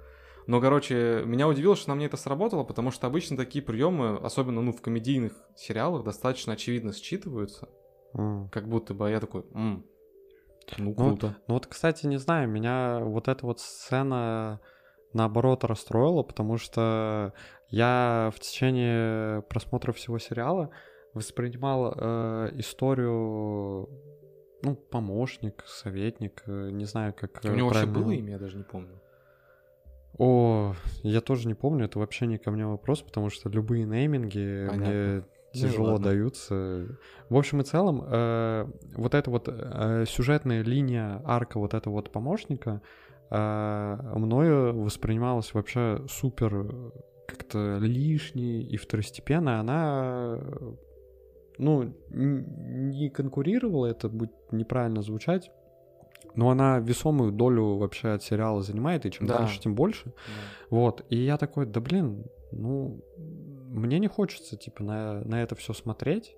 [0.46, 4.62] Но, короче, меня удивило, что на мне это сработало, потому что обычно такие приемы, особенно
[4.62, 7.70] ну, в комедийных сериалах, достаточно очевидно считываются.
[8.14, 8.50] М.
[8.50, 9.84] Как будто бы я такой, «М,
[10.78, 11.36] ну Ну, круто.
[11.48, 14.62] Ну вот, кстати, не знаю, меня вот эта вот сцена
[15.14, 17.34] наоборот расстроила, потому что
[17.70, 20.70] я в течение просмотра всего сериала
[21.14, 23.90] воспринимал э, историю,
[24.62, 28.64] ну, помощник, советник, э, не знаю, как У него вообще было имя, я даже не
[28.64, 29.02] помню.
[30.18, 34.68] О, я тоже не помню, это вообще не ко мне вопрос, потому что любые нейминги
[34.70, 34.94] Понятно.
[34.94, 36.06] мне Ну, тяжело ладно.
[36.06, 36.88] даются.
[37.30, 42.12] В общем и целом, э, вот эта вот э, сюжетная линия арка вот этого вот
[42.12, 46.92] помощника э, мною воспринималась вообще супер э,
[47.28, 49.60] как-то лишней и второстепенно.
[49.60, 50.72] Она, э,
[51.58, 55.52] ну, не конкурировала, это будет неправильно звучать,
[56.36, 59.40] но она весомую долю вообще от сериала занимает, и чем Да.
[59.40, 60.06] дальше, тем больше.
[60.06, 60.14] Да.
[60.70, 65.74] Вот, и я такой, да блин, ну, мне не хочется, типа, на, на это все
[65.74, 66.36] смотреть.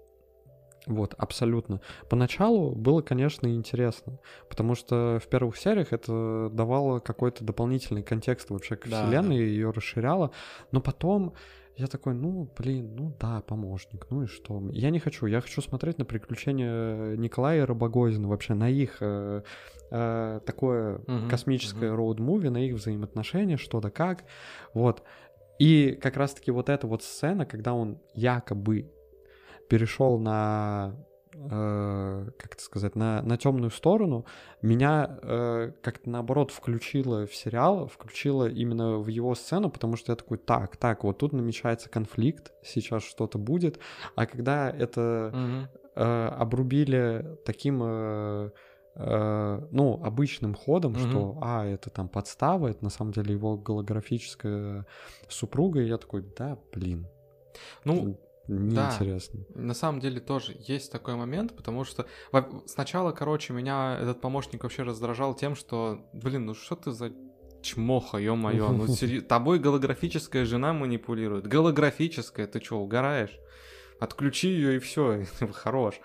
[0.85, 1.81] Вот, абсолютно.
[2.09, 8.75] Поначалу было, конечно, интересно, потому что в первых сериях это давало какой-то дополнительный контекст вообще
[8.75, 9.43] к Да, вселенной, да.
[9.43, 10.31] ее расширяло,
[10.71, 11.33] но потом
[11.75, 14.61] я такой, ну, блин, ну да, помощник, ну и что?
[14.71, 19.43] Я не хочу, я хочу смотреть на приключения Николая Рабогозина, вообще на их э,
[19.91, 24.25] э, такое Мгм, космическое роуд-муви, на их взаимоотношения, что да как,
[24.73, 25.03] вот.
[25.57, 28.91] И как раз-таки вот эта вот сцена, когда он якобы
[29.69, 30.95] перешел на
[31.34, 34.25] э, как это сказать, на, на темную сторону,
[34.62, 40.15] меня э, как-то наоборот включило в сериал, включило именно в его сцену, потому что я
[40.15, 43.79] такой, так, так, вот тут намечается конфликт, сейчас что-то будет,
[44.15, 45.82] а когда это угу.
[45.95, 47.82] э, обрубили таким...
[47.84, 48.51] Э,
[48.95, 50.99] э, ну, обычным ходом, угу.
[50.99, 54.86] что, а, это там подстава, это на самом деле его голографическая
[55.29, 57.08] супруга, и я такой, да, блин.
[57.86, 59.45] Ну, неинтересно.
[59.49, 62.05] Да, на самом деле тоже есть такой момент, потому что
[62.65, 67.12] сначала, короче, меня этот помощник вообще раздражал тем, что, блин, ну что ты за
[67.62, 69.25] чмоха, ё-моё, ну серьез...
[69.25, 71.47] тобой голографическая жена манипулирует.
[71.47, 73.38] Голографическая, ты чё, угораешь?
[73.99, 75.99] Отключи ее и все, хорош.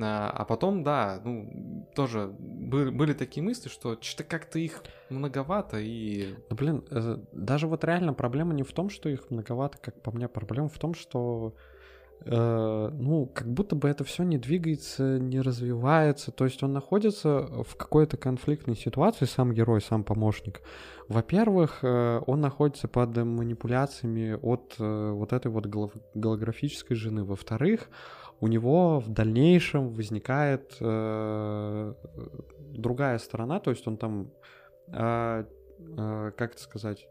[0.00, 5.78] А, а потом, да, ну, тоже были, были такие мысли, что что-то как-то их многовато
[5.78, 6.34] и...
[6.50, 10.10] Ну, блин, э, даже вот реально проблема не в том, что их многовато, как по
[10.10, 11.54] мне, проблема в том, что
[12.24, 16.32] э, ну, как будто бы это все не двигается, не развивается.
[16.32, 20.62] То есть он находится в какой-то конфликтной ситуации, сам герой, сам помощник.
[21.08, 25.66] Во-первых, э, он находится под манипуляциями от э, вот этой вот
[26.14, 27.24] голографической жены.
[27.24, 27.88] Во-вторых,
[28.44, 31.94] у него в дальнейшем возникает э,
[32.74, 34.30] другая сторона, то есть он там,
[34.88, 35.44] э,
[35.78, 37.08] э, как это сказать,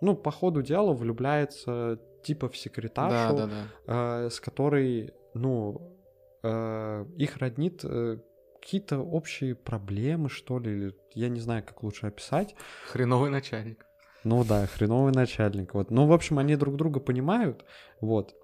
[0.00, 3.52] ну, по ходу дела влюбляется типа в секретаршу, да, да,
[3.86, 4.26] да.
[4.26, 5.98] Э, с которой, ну,
[6.44, 8.18] э, их роднит э,
[8.60, 12.54] какие-то общие проблемы, что ли, или я не знаю, как лучше описать.
[12.86, 13.84] Хреновый начальник.
[14.22, 15.74] Ну да, хреновый начальник.
[15.74, 15.90] Вот.
[15.90, 17.64] Ну, в общем, они друг друга понимают,
[18.00, 18.36] вот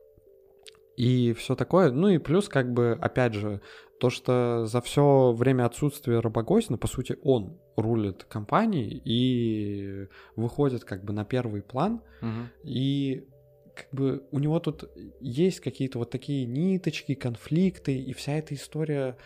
[0.96, 1.90] и все такое.
[1.90, 3.60] Ну и плюс, как бы, опять же,
[3.98, 11.04] то, что за все время отсутствия Робогозина, по сути, он рулит компанией и выходит как
[11.04, 12.02] бы на первый план.
[12.20, 12.30] Угу.
[12.64, 13.26] И
[13.74, 19.16] как бы у него тут есть какие-то вот такие ниточки, конфликты, и вся эта история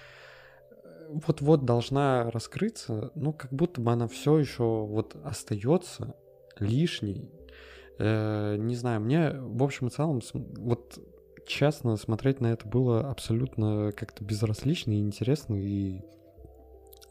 [0.70, 6.14] э, вот-вот должна раскрыться, но как будто бы она все еще вот остается
[6.58, 7.30] лишней.
[7.98, 10.98] Э, не знаю, мне в общем и целом вот
[11.48, 16.02] честно, смотреть на это было абсолютно как-то безразлично и интересно, и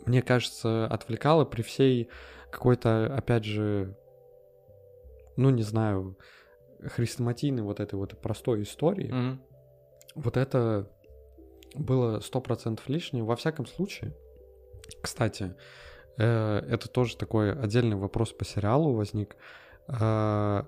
[0.06, 2.10] мне кажется, отвлекало при всей
[2.52, 3.98] какой-то, опять же,
[5.36, 6.18] ну, не знаю,
[6.82, 9.10] хрестоматийной вот этой вот простой истории.
[9.10, 9.38] Mm-hmm.
[10.16, 10.90] Вот это
[11.76, 13.24] было сто процентов лишнее.
[13.24, 14.16] Во всяком случае,
[15.02, 15.56] кстати,
[16.18, 19.36] э, это тоже такой отдельный вопрос по сериалу возник.
[19.88, 20.64] Э,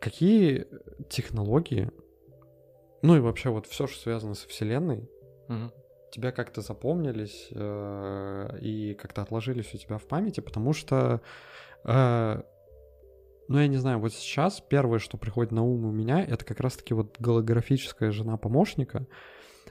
[0.00, 0.66] какие
[1.08, 1.90] технологии
[3.02, 5.08] ну и вообще вот все, что связано со Вселенной,
[5.48, 5.72] угу.
[6.10, 11.20] тебя как-то запомнились э, и как-то отложились у тебя в памяти, потому что,
[11.84, 12.42] э,
[13.48, 16.60] ну я не знаю, вот сейчас первое, что приходит на ум у меня, это как
[16.60, 19.06] раз-таки вот голографическая жена помощника,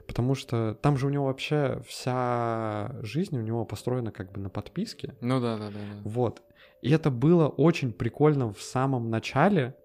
[0.08, 4.50] потому что там же у него вообще вся жизнь у него построена как бы на
[4.50, 5.16] подписке.
[5.22, 5.80] Ну да, да, да.
[5.80, 6.02] да.
[6.04, 6.42] Вот.
[6.82, 9.76] И это было очень прикольно в самом начале,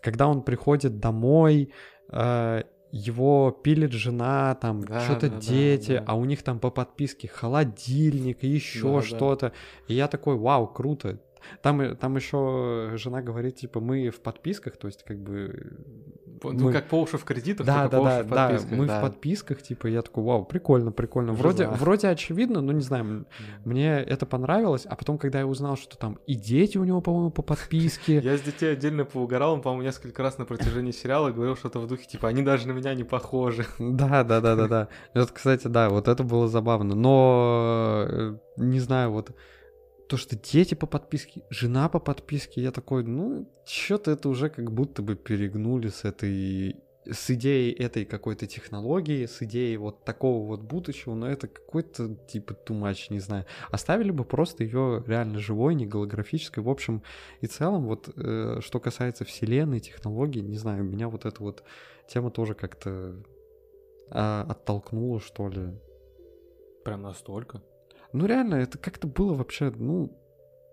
[0.00, 1.72] когда он приходит домой,
[2.10, 6.04] его пилит жена, там да, что-то да, дети, да, да.
[6.06, 9.48] а у них там по подписке холодильник, еще да, что-то.
[9.48, 9.54] Да.
[9.88, 11.18] И я такой, вау, круто.
[11.60, 15.76] Там, там еще жена говорит, типа, мы в подписках, то есть как бы
[16.52, 16.72] ну, мы...
[16.72, 18.98] как по уши в кредитах, да, да, да, да, мы да.
[18.98, 21.32] в подписках, типа, я такой, вау, прикольно, прикольно.
[21.32, 23.26] Вроде, вроде очевидно, но не знаю,
[23.64, 27.30] мне это понравилось, а потом, когда я узнал, что там и дети у него, по-моему,
[27.30, 28.18] по подписке.
[28.24, 31.86] Я с детей отдельно поугарал, он, по-моему, несколько раз на протяжении сериала говорил что-то в
[31.86, 33.66] духе, типа, они даже на меня не похожи.
[33.94, 34.88] Да, да, да, да, да.
[35.14, 39.30] Вот, кстати, да, вот это было забавно, но э, не знаю, вот
[40.08, 44.70] то, что дети по подписке, жена по подписке, я такой, ну, что-то это уже как
[44.72, 50.62] будто бы перегнули с этой с идеей этой какой-то технологии, с идеей вот такого вот
[50.62, 53.44] будущего, но это какой-то типа тумач, не знаю.
[53.70, 56.62] Оставили бы просто ее реально живой, не голографической.
[56.62, 57.02] В общем
[57.40, 61.62] и целом, вот э, что касается вселенной, технологий, не знаю, меня вот эта вот
[62.08, 63.22] тема тоже как-то
[64.10, 65.78] э, оттолкнула, что ли.
[66.84, 67.62] Прям настолько?
[68.14, 70.16] Ну реально, это как-то было вообще, ну,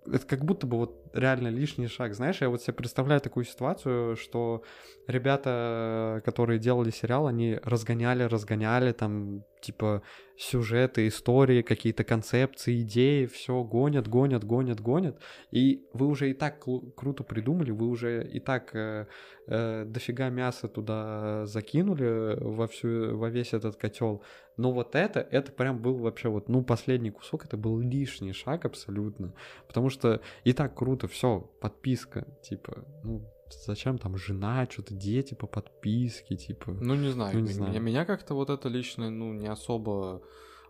[0.06, 2.14] это как будто бы вот реально лишний шаг.
[2.14, 4.64] Знаешь, я вот себе представляю такую ситуацию, что
[5.08, 10.02] ребята, которые делали сериал, они разгоняли, разгоняли там, типа,
[10.38, 15.20] сюжеты, истории, какие-то концепции, идеи, все гонят, гонят, гонят, гонят.
[15.52, 19.08] И вы уже и так круто придумали, вы уже и так э,
[19.48, 24.24] э, дофига мяса туда закинули во, всю, во весь этот котел.
[24.58, 28.66] Но вот это, это прям был вообще вот, ну, последний кусок, это был лишний шаг
[28.66, 29.34] абсолютно.
[29.68, 33.22] Потому что и так круто, все, подписка, типа, ну,
[33.66, 36.72] зачем там жена, что-то дети по подписке, типа.
[36.72, 37.34] Ну, не знаю.
[37.34, 37.82] Ну, не меня знаю.
[37.82, 40.22] меня как-то вот это лично, ну, не особо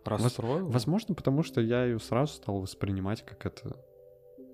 [0.04, 0.68] расстроило.
[0.68, 3.76] Возможно, потому что я ее сразу стал воспринимать как это,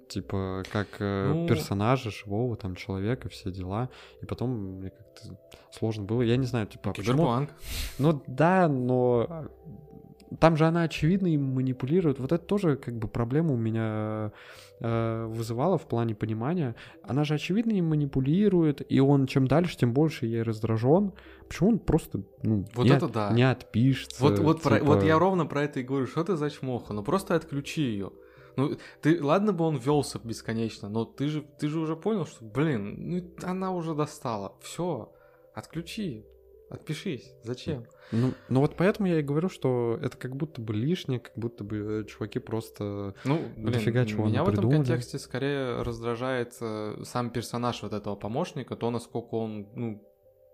[0.08, 3.88] типа, как э, Ну- персонажа, живого там человека, все дела.
[4.20, 5.38] И потом мне как-то
[5.70, 6.22] сложно было.
[6.22, 7.16] Я не знаю, типа, а почему...
[7.16, 7.50] Киберпанк.
[7.98, 9.48] Ну да, но
[10.40, 12.18] там же она очевидно им манипулирует.
[12.18, 14.32] Вот это тоже как бы проблема у меня
[14.80, 16.74] э, вызывала в плане понимания.
[17.02, 21.12] Она же очевидно им манипулирует, и он чем дальше, тем больше ей раздражен.
[21.48, 23.30] Почему он просто ну, Вот не, это от- да.
[23.32, 24.22] не отпишется?
[24.22, 26.06] Вот, вот, про- типа, вот я ровно про это и говорю.
[26.06, 26.92] Что ты за чмоха?
[26.92, 28.12] Ну просто отключи ее.
[28.56, 32.44] Ну, ты, ладно бы он велся бесконечно, но ты же, ты же уже понял, что,
[32.44, 34.56] блин, ну она уже достала.
[34.60, 35.12] Все,
[35.54, 36.26] отключи,
[36.70, 37.32] отпишись.
[37.42, 37.86] Зачем?
[38.12, 41.64] Ну, ну вот поэтому я и говорю, что это как будто бы лишнее, как будто
[41.64, 43.14] бы э, чуваки просто...
[43.24, 48.16] Ну, блин, Дофига чего меня в этом контексте скорее раздражает э, сам персонаж вот этого
[48.16, 50.02] помощника, то, насколько он, ну,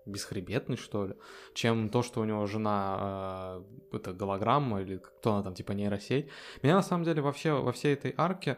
[0.05, 1.15] бесхребетный, что ли,
[1.53, 6.29] чем то, что у него жена, э, это голограмма или кто она там, типа нейросеть.
[6.61, 8.57] Меня на самом деле вообще во всей этой арке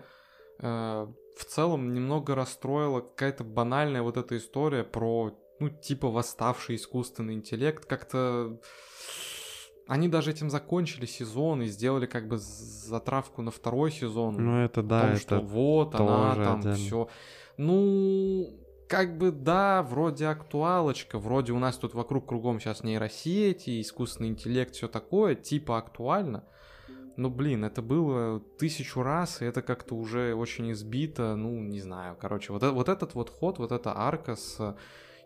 [0.60, 7.34] э, в целом немного расстроила какая-то банальная вот эта история про, ну, типа восставший искусственный
[7.34, 7.86] интеллект.
[7.86, 8.60] Как-то
[9.88, 14.36] они даже этим закончили сезон и сделали как бы затравку на второй сезон.
[14.36, 15.20] Ну это да, том, это...
[15.20, 16.76] что вот она там отдельно.
[16.76, 17.10] все.
[17.56, 24.30] Ну, как бы да, вроде актуалочка, вроде у нас тут вокруг кругом сейчас нейросети, искусственный
[24.30, 26.44] интеллект, все такое, типа актуально.
[27.16, 32.16] Но, блин, это было тысячу раз, и это как-то уже очень избито, ну, не знаю.
[32.20, 34.78] Короче, вот, э- вот этот вот ход, вот эта арка с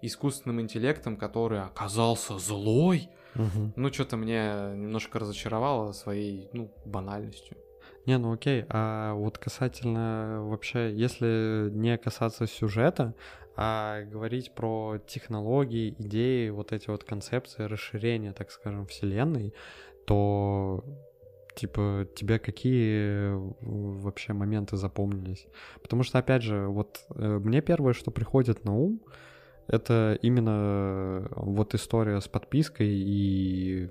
[0.02, 3.74] искусственным интеллектом, который оказался злой, Мгм.
[3.76, 7.58] ну, что-то мне немножко разочаровало своей, ну, банальностью.
[8.06, 13.14] Не, ну окей, а вот касательно вообще, если не касаться сюжета,
[13.56, 19.54] а говорить про технологии, идеи, вот эти вот концепции расширения, так скажем, вселенной,
[20.06, 20.84] то
[21.56, 25.46] типа тебе какие э, вообще моменты запомнились?
[25.84, 29.02] Потому что, опять же, вот э, мне первое, что приходит на ум,
[29.72, 33.90] это именно э, вот история с подпиской и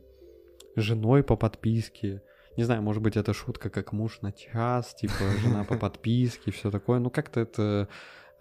[0.77, 2.23] женой по подписке.
[2.57, 6.71] Не знаю, может быть, это шутка как муж на час, типа жена по подписке, все
[6.71, 6.99] такое.
[6.99, 7.89] Ну, как-то это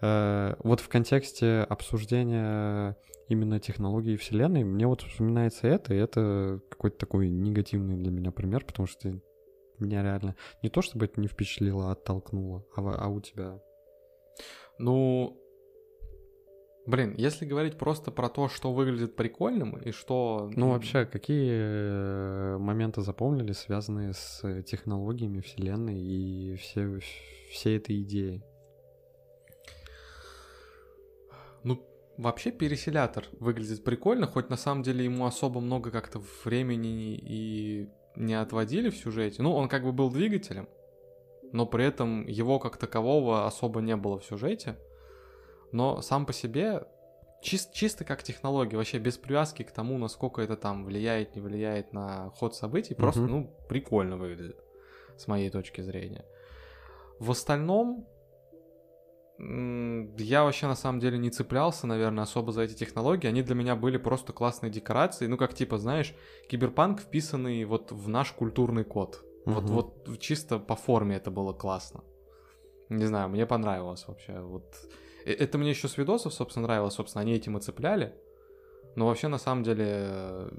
[0.02, 2.96] э, вот в контексте обсуждения
[3.28, 8.64] именно технологии Вселенной, мне вот вспоминается это, и это какой-то такой негативный для меня пример,
[8.64, 9.18] потому что
[9.78, 12.66] меня реально не то чтобы это не впечатлило, а оттолкнуло.
[12.76, 13.60] А, а у тебя?
[14.78, 15.39] Ну,
[16.86, 20.50] блин, если говорить просто про то, что выглядит прикольным и что...
[20.54, 26.98] Ну, вообще, какие э, моменты запомнили, связанные с технологиями Вселенной и все,
[27.50, 28.42] всей этой идеей?
[31.64, 37.88] Ну, вообще переселятор выглядит прикольно, хоть на самом деле ему особо много как-то времени и
[38.16, 39.42] не отводили в сюжете.
[39.42, 40.68] Ну, он как бы был двигателем,
[41.52, 44.76] но при этом его как такового особо не было в сюжете.
[45.72, 46.86] Но сам по себе
[47.42, 51.92] чис- чисто как технология, вообще без привязки к тому, насколько это там влияет, не влияет
[51.92, 54.58] на ход событий, просто, ну, прикольно выглядит,
[55.16, 56.24] с моей точки зрения.
[57.18, 58.06] В остальном,
[59.38, 63.26] я вообще на самом деле не цеплялся, наверное, особо за эти технологии.
[63.28, 65.26] Они для меня были просто классные декорации.
[65.26, 66.14] Ну, как типа, знаешь,
[66.48, 69.24] киберпанк вписанный вот в наш культурный код.
[69.46, 69.72] Вот, Мгм.
[69.74, 72.04] вот чисто по форме это было классно.
[72.90, 74.40] Не знаю, мне понравилось вообще.
[74.40, 74.74] Вот
[75.24, 78.14] это мне еще с видосов, собственно, нравилось, собственно, они этим и цепляли.
[78.96, 80.50] Но вообще, на самом деле, э,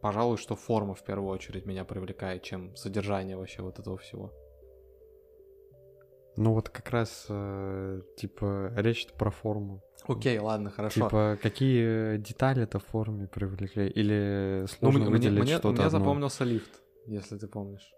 [0.00, 4.32] пожалуй, что форма в первую очередь меня привлекает, чем содержание вообще вот этого всего.
[6.36, 9.82] Ну вот как раз, э, типа, речь про форму.
[10.06, 11.06] Окей, ладно, хорошо.
[11.06, 13.88] Типа, какие детали-то в форме привлекли?
[13.88, 15.98] Или ну, сложно мне, выделить мне, что-то мне одно?
[15.98, 17.92] запомнился лифт, если ты помнишь.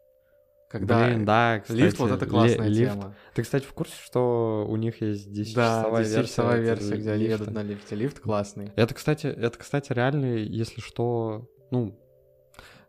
[0.70, 1.78] Когда Блин, да, кстати.
[1.78, 2.92] лифт, вот это ли- классная лифт.
[2.92, 3.14] тема.
[3.34, 6.20] Ты, кстати, в курсе, что у них есть 10-часовая Да, версия?
[6.20, 7.96] 10-часовая этого версия, где они едут на лифте.
[7.96, 8.70] Лифт классный.
[8.76, 11.98] Это, кстати, это, кстати, реально, если что, ну,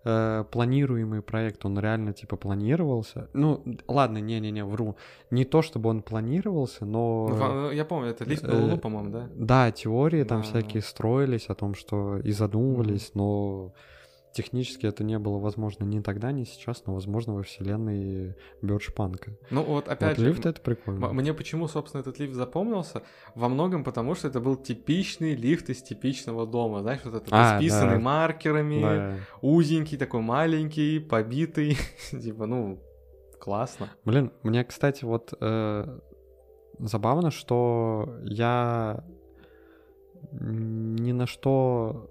[0.04, 3.30] э, планируемый проект, он реально, типа, планировался.
[3.34, 4.96] Ну, ладно, не-не-не, вру.
[5.32, 7.30] Не то, чтобы он планировался, но...
[7.30, 9.30] Ну, Я помню, это лифт на э, Луну, по-моему, да?
[9.36, 13.74] Да, теории там всякие строились о том, что и задумывались, но
[14.34, 19.38] технически это не было возможно ни тогда, ни сейчас, но возможно во вселенной Бёрджпанка.
[19.50, 21.08] Ну вот опять Вот же, лифт это прикольно.
[21.14, 23.04] Мне почему, собственно, этот лифт запомнился?
[23.36, 26.82] Во многом потому, что это был типичный лифт из типичного дома.
[26.82, 28.00] Знаешь, вот этот А, исписанный да.
[28.00, 29.16] маркерами, Да.
[29.42, 31.78] узенький, такой маленький, побитый.
[32.12, 32.80] типа, ну,
[33.40, 33.90] классно.
[34.06, 36.00] Блин, мне, кстати, вот э,
[36.80, 39.04] забавно, что я
[40.32, 42.11] ни на что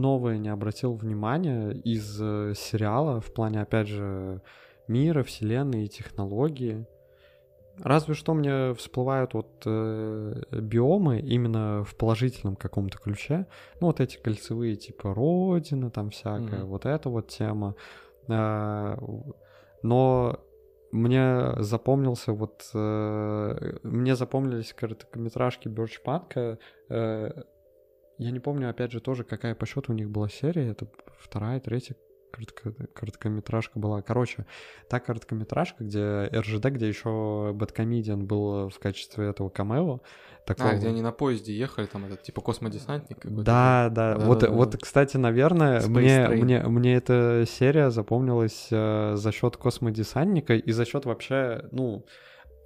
[0.00, 4.40] новое не обратил внимания из э, сериала в плане, опять же,
[4.88, 6.86] мира, вселенной и технологии.
[7.82, 13.46] Разве что мне всплывают вот э, биомы именно в положительном каком-то ключе.
[13.80, 16.64] Ну, вот эти кольцевые, типа Родина, там всякая, mm-hmm.
[16.64, 17.74] вот эта вот тема.
[18.28, 18.96] Э,
[19.82, 20.40] но
[20.90, 22.70] мне запомнился вот...
[22.72, 26.58] Э, мне запомнились короткометражки Бёрчпанка.
[26.88, 27.42] Э,
[28.18, 30.70] я не помню, опять же, тоже, какая по счету у них была серия.
[30.70, 30.88] Это
[31.18, 31.96] вторая, третья
[32.36, 34.02] коротко, короткометражка была.
[34.02, 34.46] Короче,
[34.88, 40.00] та короткометражка, где РЖД, где еще Бэткомедиан был в качестве этого камео.
[40.44, 40.70] Такого...
[40.70, 43.42] А, где они на поезде ехали, там этот, типа, космодесантник какой-то.
[43.42, 44.78] Да, да, да, вот, да, вот, да.
[44.78, 51.04] кстати, наверное, мне, мне, мне эта серия запомнилась э, за счет космодесантника и за счет
[51.04, 52.04] вообще, ну,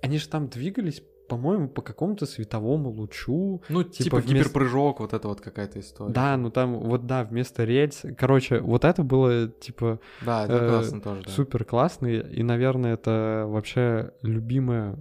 [0.03, 3.63] они же там двигались по-моему, по какому-то световому лучу.
[3.69, 4.35] Ну, типа, типа вместо...
[4.35, 6.13] гиперпрыжок, вот это вот какая-то история.
[6.13, 8.03] Да, ну там, вот да, вместо рельс.
[8.19, 10.01] Короче, вот это было, типа...
[10.23, 11.31] Да, это э, классно тоже, да.
[11.31, 14.99] Супер классно, и, наверное, это вообще любимая,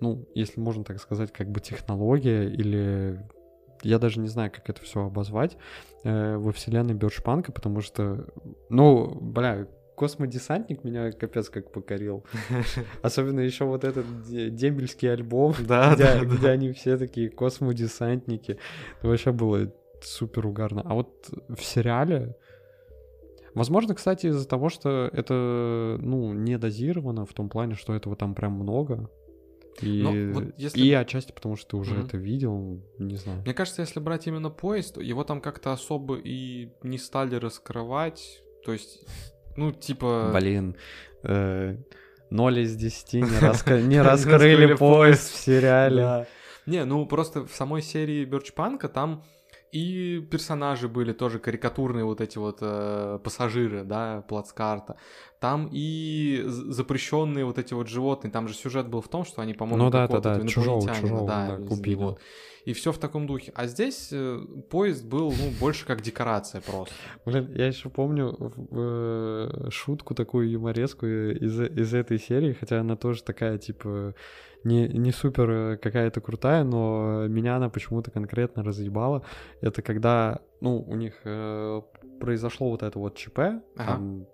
[0.00, 3.24] ну, если можно так сказать, как бы технология или...
[3.84, 5.56] Я даже не знаю, как это все обозвать
[6.02, 8.26] э, во вселенной Бёршпанка, потому что,
[8.68, 9.68] ну, бля,
[9.98, 12.24] космодесантник меня капец как покорил.
[13.02, 14.06] Особенно еще вот этот
[14.54, 16.50] дембельский альбом, да, где, да, где да.
[16.50, 18.58] они все такие космодесантники.
[18.98, 20.82] Это вообще было супер угарно.
[20.84, 22.36] А вот в сериале...
[23.54, 28.34] Возможно, кстати, из-за того, что это, ну, не дозировано в том плане, что этого там
[28.34, 29.10] прям много.
[29.80, 30.78] И, ну, вот если...
[30.80, 32.06] и отчасти потому, что ты уже mm-hmm.
[32.06, 33.42] это видел, не знаю.
[33.42, 38.42] Мне кажется, если брать именно поезд, его там как-то особо и не стали раскрывать.
[38.64, 39.06] То есть
[39.58, 40.30] ну, типа...
[40.32, 40.76] Блин,
[41.24, 41.76] э,
[42.30, 43.80] 0 из 10 не, раска...
[43.80, 46.26] не раскрыли поезд в сериале.
[46.66, 49.24] Не, ну просто в самой серии Бёрчпанка там
[49.72, 54.96] и персонажи были тоже карикатурные вот эти вот э, пассажиры, да, плацкарта.
[55.40, 58.30] Там и запрещенные вот эти вот животные.
[58.30, 61.26] Там же сюжет был в том, что они, по-моему, ну, да, да, да, чужого, чужого,
[61.26, 61.94] да, да, купили.
[61.96, 62.20] Вот.
[62.64, 63.52] И все в таком духе.
[63.54, 66.94] А здесь э, поезд был, ну, больше как декорация просто.
[67.24, 68.36] Блин, я еще помню
[68.70, 74.14] э, шутку такую юморескую из, из этой серии, хотя она тоже такая, типа,
[74.64, 79.22] не, не супер э, какая-то крутая, но меня она почему-то конкретно разъебала.
[79.60, 81.82] Это когда, ну, у них э,
[82.20, 83.62] произошло вот это вот ЧП, ага.
[83.76, 84.26] там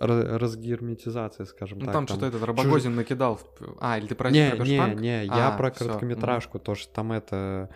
[0.00, 1.94] разгерметизация, скажем ну, так.
[1.94, 2.96] Там, там что-то этот Рабогозин чуж...
[2.96, 3.38] накидал.
[3.78, 7.70] А, или ты про Не, не, не, я а, про короткометражку, то, что там это,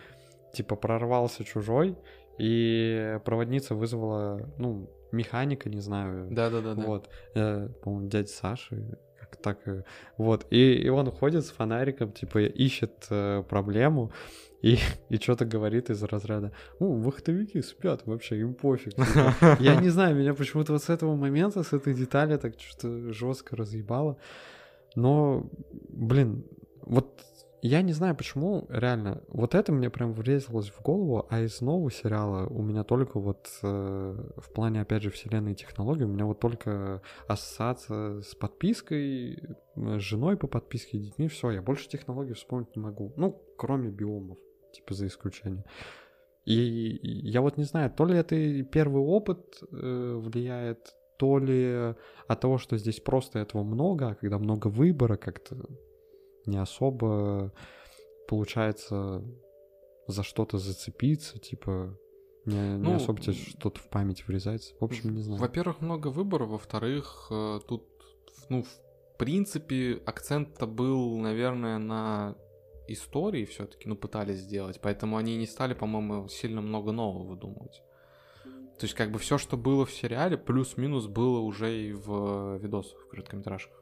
[0.53, 1.97] типа, прорвался чужой,
[2.37, 6.27] и проводница вызвала, ну, механика, не знаю.
[6.29, 6.73] Да-да-да.
[6.75, 8.97] Вот, э, по-моему, дядя Саши,
[9.29, 9.85] как так,
[10.17, 14.11] вот, и, и он ходит с фонариком, типа, ищет э, проблему,
[14.61, 14.77] и,
[15.09, 18.95] и что-то говорит из разряда, ну, вахтовики спят вообще, им пофиг.
[18.95, 19.57] Типа.
[19.59, 23.55] Я не знаю, меня почему-то вот с этого момента, с этой детали так что-то жестко
[23.55, 24.17] разъебало.
[24.95, 25.49] Но,
[25.89, 26.43] блин,
[26.81, 27.23] вот
[27.61, 31.91] я не знаю почему, реально, вот это мне прям врезалось в голову, а из нового
[31.91, 36.39] сериала у меня только вот э, в плане, опять же, вселенной технологий, у меня вот
[36.39, 39.41] только ассоциация с подпиской,
[39.75, 43.13] с женой по подписке, детьми, все, я больше технологий вспомнить не могу.
[43.17, 44.37] Ну, кроме биомов
[44.73, 45.63] типа за исключением.
[46.45, 51.95] И я вот не знаю, то ли это первый опыт э, влияет, то ли
[52.27, 55.57] от того, что здесь просто этого много, а когда много выбора, как-то
[56.47, 57.53] не особо
[58.27, 59.23] получается
[60.07, 61.97] за что-то зацепиться, типа
[62.45, 64.73] не, ну, не особо тебе что-то в память врезается.
[64.79, 65.41] В общем, не знаю.
[65.41, 67.85] Во-первых, много выбора, во-вторых, э, тут,
[68.47, 72.37] ну, в принципе, акцент-то был, наверное, на
[72.87, 77.81] истории все-таки, ну, пытались сделать, поэтому они не стали, по-моему, сильно много нового выдумывать.
[78.79, 82.97] То есть, как бы все, что было в сериале, плюс-минус было уже и в видосах,
[83.01, 83.77] в короткометражках.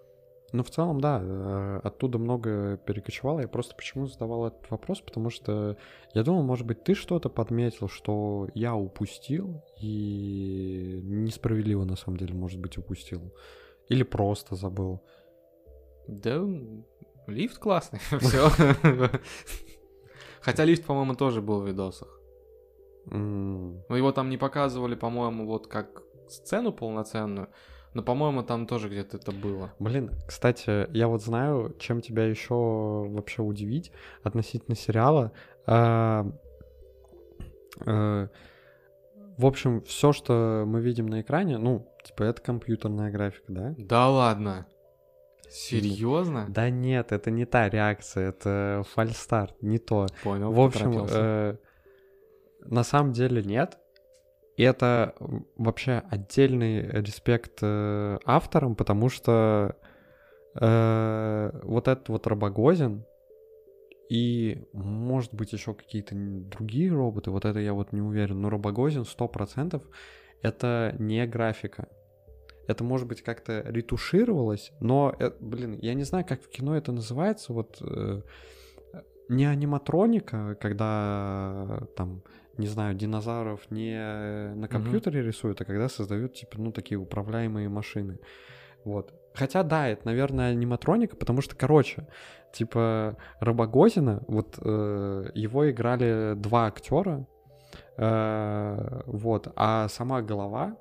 [0.51, 3.41] Ну, в целом, да, э, оттуда много перекочевало.
[3.41, 5.75] Я просто почему задавал этот вопрос, потому что
[6.13, 12.33] я думал, может быть, ты что-то подметил, что я упустил и несправедливо, на самом деле,
[12.33, 13.33] может быть, упустил.
[13.89, 15.01] Или просто забыл.
[16.07, 16.41] Да,
[17.27, 18.49] Лифт классный, все.
[20.41, 22.19] Хотя лифт, по-моему, тоже был в видосах.
[23.05, 27.49] Но его там не показывали, по-моему, вот как сцену полноценную.
[27.95, 29.73] Но, по-моему, там тоже где-то это было.
[29.79, 35.31] Блин, кстати, я вот знаю, чем тебя еще вообще удивить относительно сериала.
[35.65, 36.29] А,
[37.85, 38.27] а,
[39.37, 43.73] в общем, все, что мы видим на экране, ну, типа, это компьютерная графика, да?
[43.77, 44.67] Да ладно.
[45.49, 46.47] Серьезно?
[46.49, 50.07] Да нет, это не та реакция, это фальстарт, не то.
[50.21, 50.51] Понял.
[50.51, 51.55] В общем, э,
[52.59, 53.77] на самом деле нет.
[54.57, 55.15] И это
[55.57, 59.75] вообще отдельный респект э, авторам, потому что
[60.59, 63.05] э, вот этот вот Робогозин
[64.09, 69.01] и, может быть, еще какие-то другие роботы, вот это я вот не уверен, но Робогозин
[69.01, 69.81] 100%
[70.41, 71.87] это не графика.
[72.67, 76.91] Это, может быть, как-то ретушировалось, но, э, блин, я не знаю, как в кино это
[76.91, 78.21] называется, вот э,
[79.29, 82.23] не аниматроника, когда там
[82.57, 85.27] не знаю, динозавров не на компьютере mm-hmm.
[85.27, 88.19] рисуют, а когда создают, типа, ну, такие управляемые машины.
[88.83, 89.13] Вот.
[89.33, 92.07] Хотя, да, это, наверное, аниматроника, потому что, короче,
[92.53, 97.27] типа, Робогозина, вот э, его играли два актера,
[97.97, 100.77] э, вот, а сама голова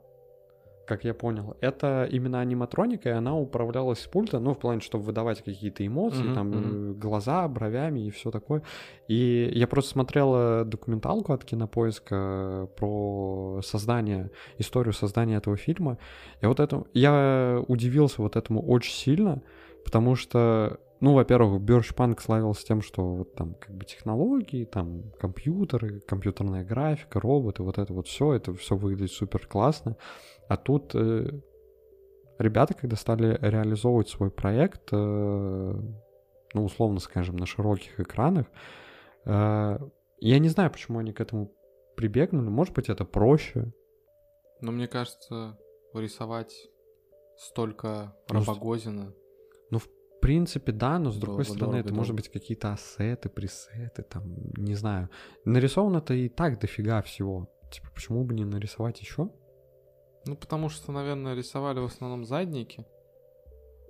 [0.86, 5.04] как я понял, это именно аниматроника, и она управлялась с пульта, ну, в плане, чтобы
[5.04, 6.94] выдавать какие-то эмоции, mm-hmm, там, mm-hmm.
[6.94, 8.62] глаза, бровями и все такое.
[9.08, 15.98] И я просто смотрел документалку от Кинопоиска про создание, историю создания этого фильма,
[16.40, 19.42] и вот это, я удивился вот этому очень сильно,
[19.84, 26.00] потому что ну, во-первых, Бёршпанк славился тем, что вот там как бы технологии, там компьютеры,
[26.00, 29.98] компьютерная графика, роботы, вот это вот все, это все выглядит супер классно.
[30.48, 31.40] А тут э,
[32.38, 38.46] ребята, когда стали реализовывать свой проект, э, ну, условно скажем, на широких экранах,
[39.24, 39.78] э,
[40.18, 41.52] я не знаю, почему они к этому
[41.96, 42.48] прибегнули.
[42.48, 43.72] Может быть, это проще.
[44.60, 45.58] Но мне кажется,
[45.92, 46.54] рисовать
[47.36, 49.14] столько ну, Робогозина...
[49.70, 49.88] Ну, в
[50.20, 51.98] принципе, да, но с другой Долго, стороны, это дорого.
[51.98, 54.24] может быть какие-то ассеты, пресеты, там,
[54.56, 55.10] не знаю.
[55.44, 57.50] Нарисовано-то и так дофига всего.
[57.70, 59.30] Типа, почему бы не нарисовать еще?
[60.26, 62.86] Ну, потому что, наверное, рисовали в основном задники.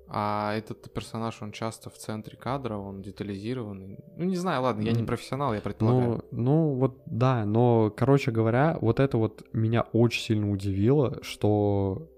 [0.07, 3.99] А этот персонаж, он часто в центре кадра, он детализированный.
[4.17, 6.25] Ну, не знаю, ладно, я не профессионал, я предполагаю.
[6.31, 12.11] Ну, ну, вот, да, но, короче говоря, вот это вот меня очень сильно удивило, что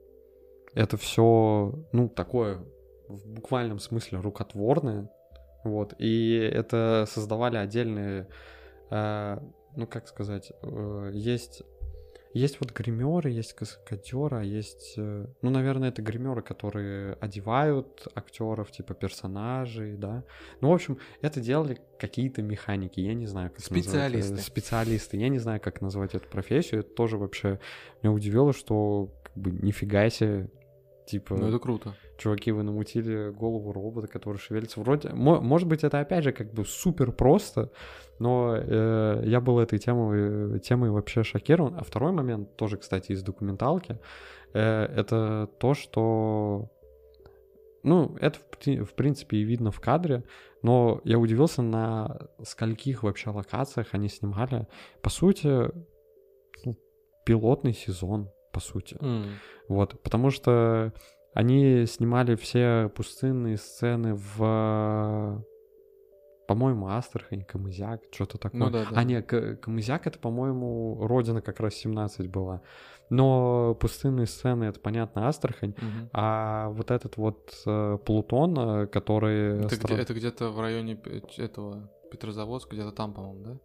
[0.74, 2.64] это все, ну, такое
[3.08, 5.08] в буквальном смысле рукотворное,
[5.62, 8.28] вот, и это создавали отдельные,
[8.90, 9.38] э,
[9.76, 11.62] ну, как сказать, э, есть
[12.36, 14.94] есть вот гримеры, есть каскадеры, а есть...
[14.96, 20.24] Э, ну, наверное, это гримеры, которые одевают актеров, типа персонажей, да.
[20.60, 24.32] Ну, в общем, это делали какие-то механики, я не знаю, как Специалисты.
[24.32, 24.46] Назвать.
[24.46, 25.16] Специалисты.
[25.16, 26.80] Я не знаю, как назвать эту профессию.
[26.80, 27.58] Это тоже вообще
[28.02, 30.50] меня удивило, что как бы нифига себе
[31.06, 31.94] Типа, ну это круто.
[32.16, 34.80] Чуваки, вы намутили голову робота, который шевелится.
[34.80, 37.70] Вроде, может быть, это опять же как бы супер просто,
[38.18, 41.74] но э, я был этой темой, темой вообще шокирован.
[41.76, 43.98] А второй момент, тоже, кстати, из документалки,
[44.54, 46.70] э, это то, что...
[47.82, 50.24] Ну, это в, в принципе и видно в кадре,
[50.62, 54.66] но я удивился, на скольких вообще локациях они снимали.
[55.02, 55.70] По сути,
[56.64, 56.76] ну,
[57.24, 58.96] пилотный сезон, по сути.
[58.96, 59.26] Mm.
[59.68, 60.92] Вот, потому что
[61.36, 65.44] они снимали все пустынные сцены в
[66.48, 68.60] по-моему, Астрахань, Камызяк, что-то такое.
[68.60, 68.90] Ну, да, да.
[68.94, 72.62] А, не, Камызяк это, по-моему, родина как раз 17 была.
[73.10, 75.72] Но пустынные сцены, это, понятно, Астрахань.
[75.72, 76.08] Угу.
[76.12, 79.64] А вот этот вот э, Плутон, э, который...
[79.64, 79.94] Это, стра...
[79.94, 80.98] где, это где-то в районе
[81.36, 83.58] этого Петрозаводска, где-то там, по-моему, да?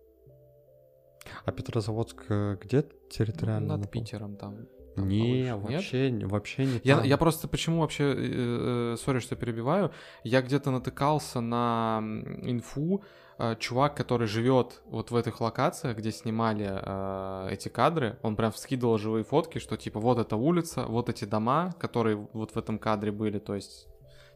[1.45, 3.77] А Петрозаводск э, где территориально?
[3.77, 4.67] Над Питером там.
[4.95, 6.29] Не, вообще, Нет?
[6.29, 9.91] вообще не я, я просто почему вообще, э, э, сори, что перебиваю,
[10.23, 12.01] я где-то натыкался на
[12.41, 13.03] инфу,
[13.37, 18.53] э, чувак, который живет вот в этих локациях, где снимали э, эти кадры, он прям
[18.53, 22.77] скидывал живые фотки, что типа вот эта улица, вот эти дома, которые вот в этом
[22.77, 23.87] кадре были, то есть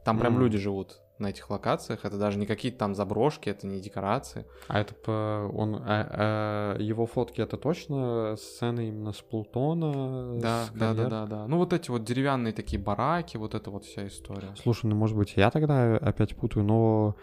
[0.03, 0.39] там прям mm.
[0.39, 2.03] люди живут на этих локациях.
[2.03, 4.45] Это даже не какие-то там заброшки, это не декорации.
[4.67, 5.49] А это по...
[5.53, 10.39] он, а, а, его фотки это точно сцены именно с Плутона?
[10.39, 11.47] Да, с да, да, да, да.
[11.47, 14.53] Ну вот эти вот деревянные такие бараки, вот эта вот вся история.
[14.61, 17.15] Слушай, ну может быть я тогда опять путаю, но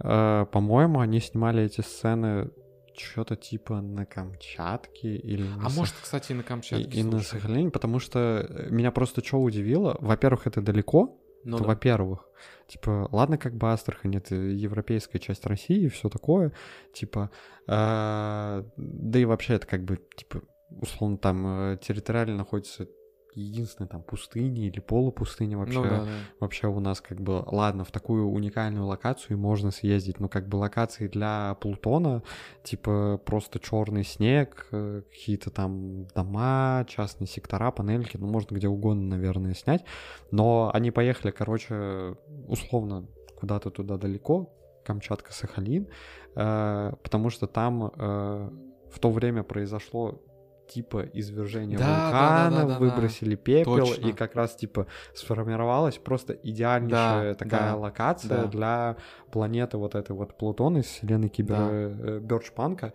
[0.00, 2.50] э, по-моему они снимали эти сцены
[2.96, 5.42] что-то типа на Камчатке или...
[5.42, 5.78] На а Сах...
[5.78, 6.98] может, кстати, и на Камчатке.
[6.98, 9.96] И, и на Сахалине, потому что меня просто что удивило.
[10.00, 11.64] Во-первых, это далеко, ну, да.
[11.64, 12.28] во-первых.
[12.68, 16.52] Типа, ладно, как бы Астрахань, это европейская часть России и все такое.
[16.92, 17.30] Типа,
[17.66, 22.86] э, да и вообще это как бы, типа, условно, там э, территориально находится
[23.34, 25.78] единственной там пустыни или полупустыни вообще.
[25.78, 26.10] Ну да, да.
[26.40, 30.56] Вообще у нас как бы, ладно, в такую уникальную локацию можно съездить, но как бы
[30.56, 32.22] локации для Плутона,
[32.62, 39.16] типа просто черный снег, э, какие-то там дома, частные сектора, панельки, ну можно где угодно,
[39.16, 39.84] наверное, снять.
[40.30, 42.16] Но они поехали, короче,
[42.46, 43.06] условно
[43.36, 44.52] куда-то туда далеко,
[44.84, 45.88] Камчатка, Сахалин,
[46.34, 48.50] э, потому что там э,
[48.90, 50.22] в то время произошло
[50.68, 54.06] типа извержения Да, да, вулкана, да, да, да, выбросили пепел, Точно.
[54.08, 58.46] и как раз типа сформировалась просто идеальнейшая Да, такая да, локация да.
[58.46, 58.96] для
[59.32, 61.68] планеты вот этой вот Плутон из вселенной Кибер Да.
[61.70, 62.92] э, Бёрджпанка.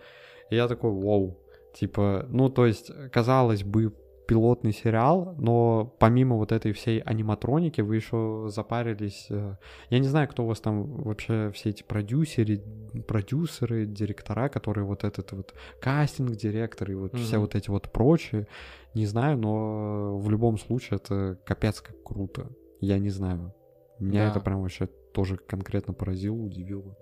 [0.49, 1.37] И я такой, вау,
[1.73, 3.93] типа, ну то есть, казалось бы,
[4.27, 9.27] пилотный сериал, но помимо вот этой всей аниматроники вы еще запарились.
[9.29, 9.57] э,
[9.89, 12.61] Я не знаю, кто у вас там вообще все эти продюсеры,
[13.07, 17.41] продюсеры, директора, которые вот этот вот кастинг, директор и вот все Мгм.
[17.41, 18.47] вот эти вот прочие.
[18.93, 22.49] Не знаю, но в любом случае это капец как круто.
[22.79, 23.53] Я не знаю.
[23.99, 24.31] Меня Да.
[24.31, 26.95] это прям вообще тоже конкретно поразило, удивило.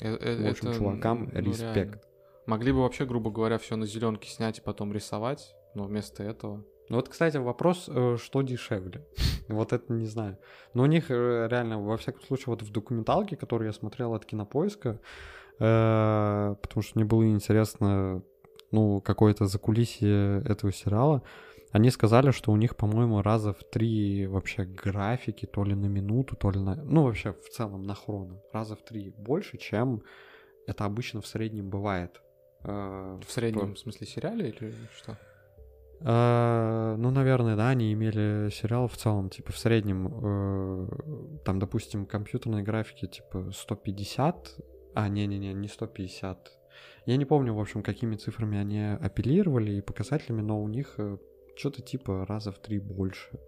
[0.00, 1.74] Э, э, В общем, это, чувакам ну, респект.
[1.76, 2.00] реально.
[2.46, 6.64] Могли бы вообще, грубо говоря, все на зеленке снять и потом рисовать, но вместо этого.
[6.88, 9.06] Ну вот, кстати, вопрос, э, что дешевле.
[9.48, 10.38] вот это не знаю.
[10.74, 14.26] Но у них э, реально, во всяком случае, вот в документалке, которую я смотрел от
[14.26, 15.00] Кинопоиска,
[15.58, 18.22] э, потому что мне было интересно,
[18.72, 21.22] ну, какое-то закулисье этого сериала,
[21.70, 26.36] они сказали, что у них, по-моему, раза в три вообще графики, то ли на минуту,
[26.36, 26.74] то ли на...
[26.74, 28.42] Ну, вообще, в целом, на хроно.
[28.52, 30.02] Раза в три больше, чем
[30.66, 32.20] это обычно в среднем бывает.
[32.62, 35.16] В среднем, в смысле, сериале или что?
[36.04, 40.88] Э, Ну, наверное, да, они имели сериал в целом, типа, в среднем, э,
[41.44, 44.56] там, допустим, компьютерной графики, типа, 150,
[44.94, 46.52] а, не-не-не, не 150.
[47.06, 50.98] Я не помню, в общем, какими цифрами они апеллировали и показателями, но у них
[51.56, 53.38] что-то типа раза в три больше.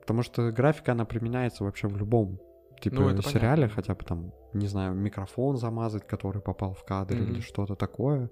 [0.00, 2.40] Потому что графика, она применяется вообще в любом
[2.80, 3.74] типа Ну, это сериале, понятно.
[3.74, 7.42] хотя бы там, не знаю, микрофон замазать, который попал в кадр или Мгм.
[7.42, 8.30] что-то такое.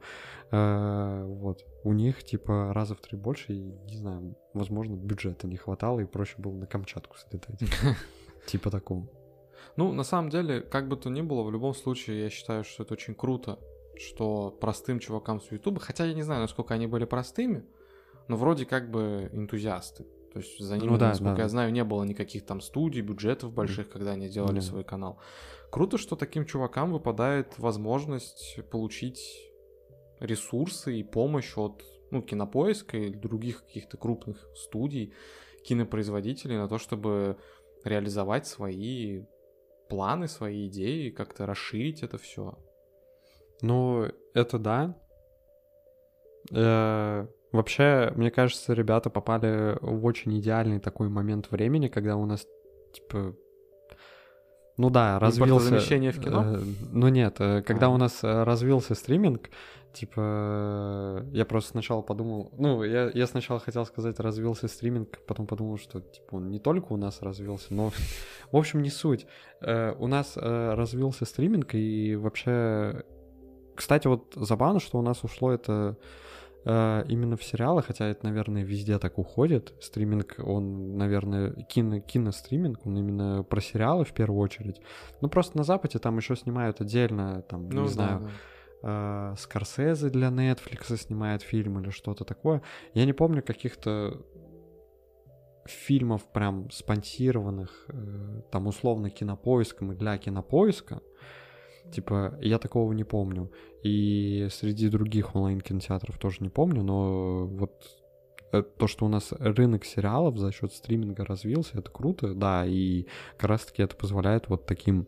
[0.50, 1.64] Э, Вот.
[1.84, 6.04] У них типа раза в три больше, и, не знаю, возможно, бюджета не хватало, и
[6.04, 7.60] проще было на Камчатку слетать.
[8.46, 9.08] Типа такого.
[9.76, 12.82] Ну, на самом деле, как бы то ни было, в любом случае, я считаю, что
[12.84, 13.58] это очень круто,
[13.98, 17.64] что простым чувакам с Ютуба, хотя я не знаю, насколько они были простыми,
[18.28, 20.06] но вроде как бы энтузиасты.
[20.36, 21.42] То есть за ними, Ну да, насколько да.
[21.44, 24.60] я знаю, не было никаких там студий, бюджетов больших, когда они делали Не.
[24.60, 25.18] свой канал.
[25.70, 29.18] Круто, что таким чувакам выпадает возможность получить
[30.20, 35.14] ресурсы и помощь от ну, кинопоиска или других каких-то крупных студий,
[35.64, 37.38] кинопроизводителей на то, чтобы
[37.82, 39.24] реализовать свои
[39.88, 42.58] планы, свои идеи, как-то расширить это все.
[43.62, 44.98] Ну, это да.
[47.56, 52.46] Вообще, мне кажется, ребята попали в очень идеальный такой момент времени, когда у нас,
[52.92, 53.34] типа,
[54.76, 55.52] ну да, развился...
[55.54, 56.44] Импортозамещение в кино?
[56.44, 56.60] э,
[56.92, 57.88] Ну нет, э, когда А.
[57.88, 59.48] у нас э, развился стриминг,
[59.94, 65.78] типа, я просто сначала подумал, ну, я, я сначала хотел сказать, развился стриминг, потом подумал,
[65.78, 67.90] что, типа, он не только у нас развился, но,
[68.52, 69.26] в общем, не суть.
[69.62, 73.04] Э, У нас э, развился стриминг, и вообще
[73.76, 75.96] кстати, вот забавно, что у нас ушло это
[76.66, 79.72] именно в сериалы, хотя это, наверное, везде так уходит.
[79.80, 84.80] Стриминг, он, наверное, кино, киностриминг, он именно про сериалы в первую очередь.
[85.20, 88.30] Ну, просто на Западе там еще снимают отдельно, там, Ну, не да, знаю,
[88.82, 89.32] да.
[89.32, 92.62] э, Скорсезе для Netflix снимает фильм или что-то такое.
[92.94, 94.24] Я не помню каких-то
[95.66, 101.00] фильмов прям спонсированных, э, там, условно, кинопоиском и для кинопоиска.
[101.92, 103.50] Типа, я такого не помню.
[103.82, 107.72] И среди других онлайн-кинотеатров тоже не помню, но вот
[108.52, 113.06] э, то, что у нас рынок сериалов за счет стриминга развился, это круто, да, и
[113.36, 115.06] как раз-таки это позволяет вот таким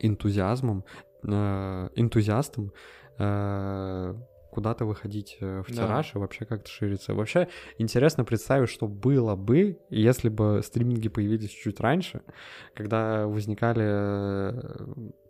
[0.00, 0.84] энтузиазмом,
[1.22, 2.72] э, энтузиастам
[3.18, 4.14] э,
[4.50, 5.82] куда-то выходить э, в Да.
[5.82, 7.14] тираж и вообще как-то шириться.
[7.14, 12.22] Вообще интересно представить, что было бы, если бы стриминги появились чуть раньше,
[12.74, 14.52] когда возникали э,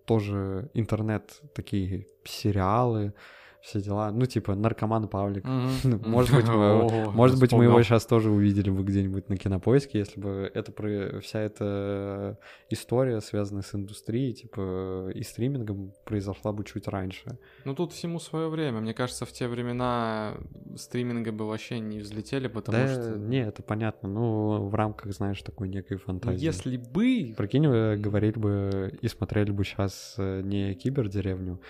[0.06, 3.12] тоже интернет, такие сериалы,
[3.60, 4.10] все дела.
[4.10, 5.44] Ну, типа, наркоман Павлик.
[5.44, 10.20] Может быть, мы, может быть, мы его сейчас тоже увидели бы где-нибудь на кинопоиске, если
[10.20, 12.38] бы это про вся эта
[12.70, 17.38] история, связанная с индустрией, типа и стримингом, произошла бы чуть раньше.
[17.64, 18.80] Ну тут всему свое время.
[18.80, 20.34] Мне кажется, в те времена
[20.76, 23.18] стриминга бы вообще не взлетели, потому да, что...
[23.18, 24.08] не, это понятно.
[24.08, 26.44] Ну, в рамках, знаешь, такой некой Ну, фантазии.
[26.44, 27.34] если бы...
[27.36, 31.60] Прикинь, говорили бы и смотрели бы сейчас не кибердеревню,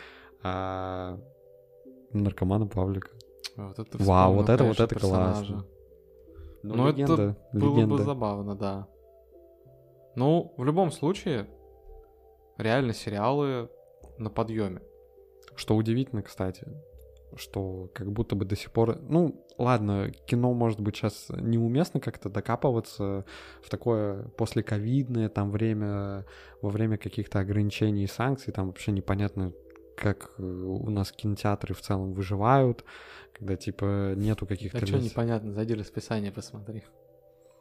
[0.43, 1.18] а
[2.23, 3.09] наркомана Павлика.
[3.57, 5.09] Вот это Вау, вот это- вот это классно.
[5.45, 5.64] персонажа.
[6.62, 7.97] Ну, Ну, легенда, это было легенда.
[7.97, 8.89] бы забавно, да.
[10.17, 11.47] Ну, в любом случае,
[12.59, 13.69] реально сериалы
[14.19, 14.81] на подъеме.
[15.55, 16.67] Что удивительно, кстати,
[17.37, 18.99] что как будто бы до сих пор...
[19.01, 23.25] Ну, ладно, кино, может быть, сейчас неуместно как-то докапываться
[23.62, 26.25] в такое послековидное там время,
[26.62, 29.53] во время каких-то ограничений и санкций, там вообще непонятно,
[29.97, 32.84] как э, у нас кинотеатры в целом выживают,
[33.32, 34.78] когда, типа, нету каких-то...
[34.78, 36.84] А что непонятно, зайди расписание посмотри.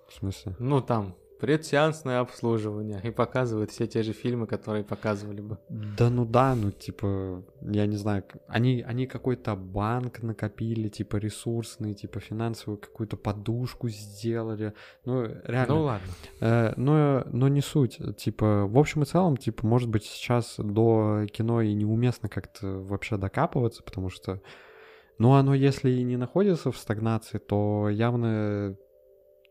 [0.08, 0.56] В смысле?
[0.60, 1.16] Ну, там,
[1.46, 5.60] предсеансное обслуживание, и показывают все те же фильмы, которые показывали бы.
[5.70, 11.94] Да ну да, ну типа, я не знаю, они, они какой-то банк накопили, типа ресурсный,
[11.94, 14.74] типа финансовую какую-то подушку сделали.
[15.06, 15.76] Ну, реально.
[15.76, 16.08] Ну, ладно.
[16.42, 18.00] Э, но, но не суть.
[18.18, 23.18] Типа, в общем и целом, типа, может быть, сейчас до кино и неуместно как-то вообще
[23.18, 24.42] докапываться, потому что,
[25.20, 28.78] ну, оно если и не находится в стагнации, то явно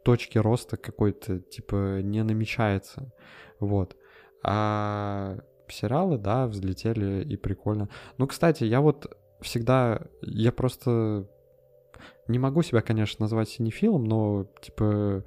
[0.04, 3.12] точки роста какой-то, типа, не намечается.
[3.58, 3.96] Вот.
[4.44, 5.38] А
[5.68, 7.88] сериалы, да, взлетели и прикольно.
[8.18, 11.26] Ну, кстати, я вот всегда, я просто
[12.28, 15.24] не могу себя, конечно, назвать синефилом, но, типа,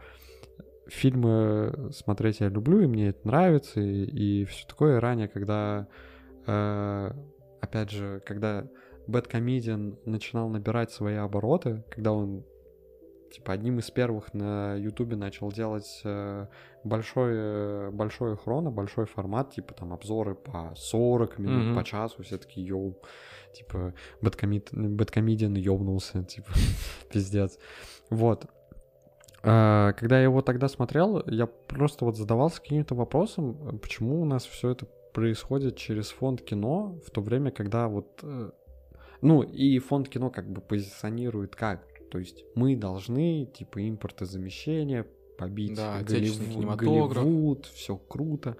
[0.87, 4.99] фильмы смотреть я люблю, и мне это нравится, и, все такое.
[4.99, 5.87] Ранее, когда,
[6.45, 7.11] э,
[7.61, 8.67] опять же, когда
[9.07, 12.45] Бэткомедиан начинал набирать свои обороты, когда он
[13.31, 16.47] типа одним из первых на Ютубе начал делать э,
[16.83, 21.75] большой, э, большой хроно, большой формат, типа там обзоры по 40 минут, Мгм.
[21.75, 22.95] по часу, все таки йоу,
[23.53, 26.51] типа Бэткомед- Бэткомедиан ёбнулся, типа,
[27.11, 27.57] пиздец.
[28.09, 28.45] Вот.
[29.43, 34.45] А, Когда я его тогда смотрел, я просто вот задавался каким-то вопросом, почему у нас
[34.45, 38.19] все это происходит через фонд кино, в то время, когда вот...
[38.23, 38.51] э,
[39.21, 41.83] Ну, и фонд кино как бы позиционирует как?
[42.09, 45.05] То есть мы должны, типа, импортозамещение,
[45.37, 46.75] побить Да, Голливуд.
[46.75, 48.57] Голливуд, все круто.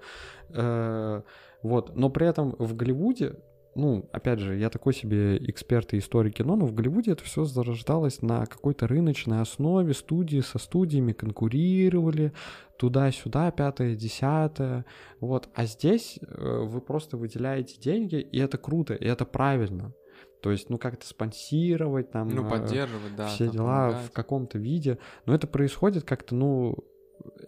[0.50, 1.22] Э,
[1.62, 3.34] Вот, но при этом в Голливуде,
[3.74, 7.44] ну, опять же, я такой себе эксперт и историк кино, но в Голливуде это все
[7.44, 12.32] зарождалось на какой-то рыночной основе, студии со студиями конкурировали,
[12.78, 14.84] туда-сюда, пятое, десятое,
[15.20, 15.48] вот.
[15.54, 19.92] А здесь э, вы просто выделяете деньги, и это круто, и это правильно.
[20.40, 23.26] То есть, ну, как-то спонсировать, там, Ну, э, поддерживать, да.
[23.28, 24.12] все там дела в помогать.
[24.12, 24.98] каком-то виде.
[25.26, 26.76] Но это происходит как-то, ну,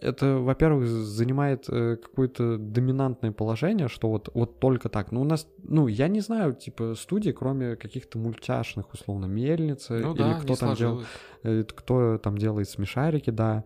[0.01, 5.11] это, во-первых, занимает э, какое-то доминантное положение, что вот, вот только так.
[5.13, 10.13] Ну, у нас, ну, я не знаю, типа, студии, кроме каких-то мультяшных, условно, мельницы, Ну
[10.13, 11.07] или да, кто там делал, сложилось.
[11.43, 13.63] э, кто там делает смешарики, да.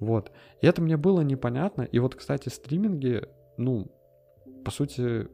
[0.00, 0.30] Вот.
[0.60, 1.82] И это мне было непонятно.
[1.82, 3.90] И вот, кстати, стриминги, ну,
[4.64, 5.28] по сути,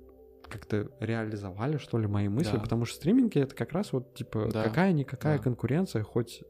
[0.49, 2.61] как-то реализовали, что ли, мои мысли, Да.
[2.61, 5.43] потому что стриминги это как раз вот, типа, Да, какая-никакая да.
[5.45, 6.43] конкуренция, хоть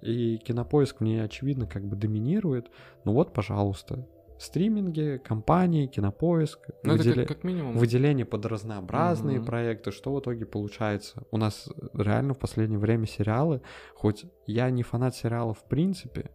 [0.00, 2.70] и кинопоиск в ней, очевидно, как бы доминирует,
[3.04, 4.06] ну вот, пожалуйста,
[4.38, 7.76] стриминги, компании, кинопоиск, Ну, это выделя- как, как минимум.
[7.76, 9.46] выделение под разнообразные Мгм.
[9.46, 11.22] проекты, что в итоге получается?
[11.30, 13.62] У нас реально в последнее время сериалы,
[13.94, 16.30] хоть я не фанат сериалов в принципе,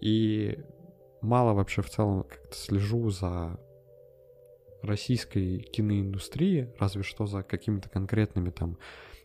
[0.00, 0.58] и
[1.20, 3.58] мало вообще в целом как-то слежу за
[4.82, 8.78] российской киноиндустрией, разве что за какими-то конкретными там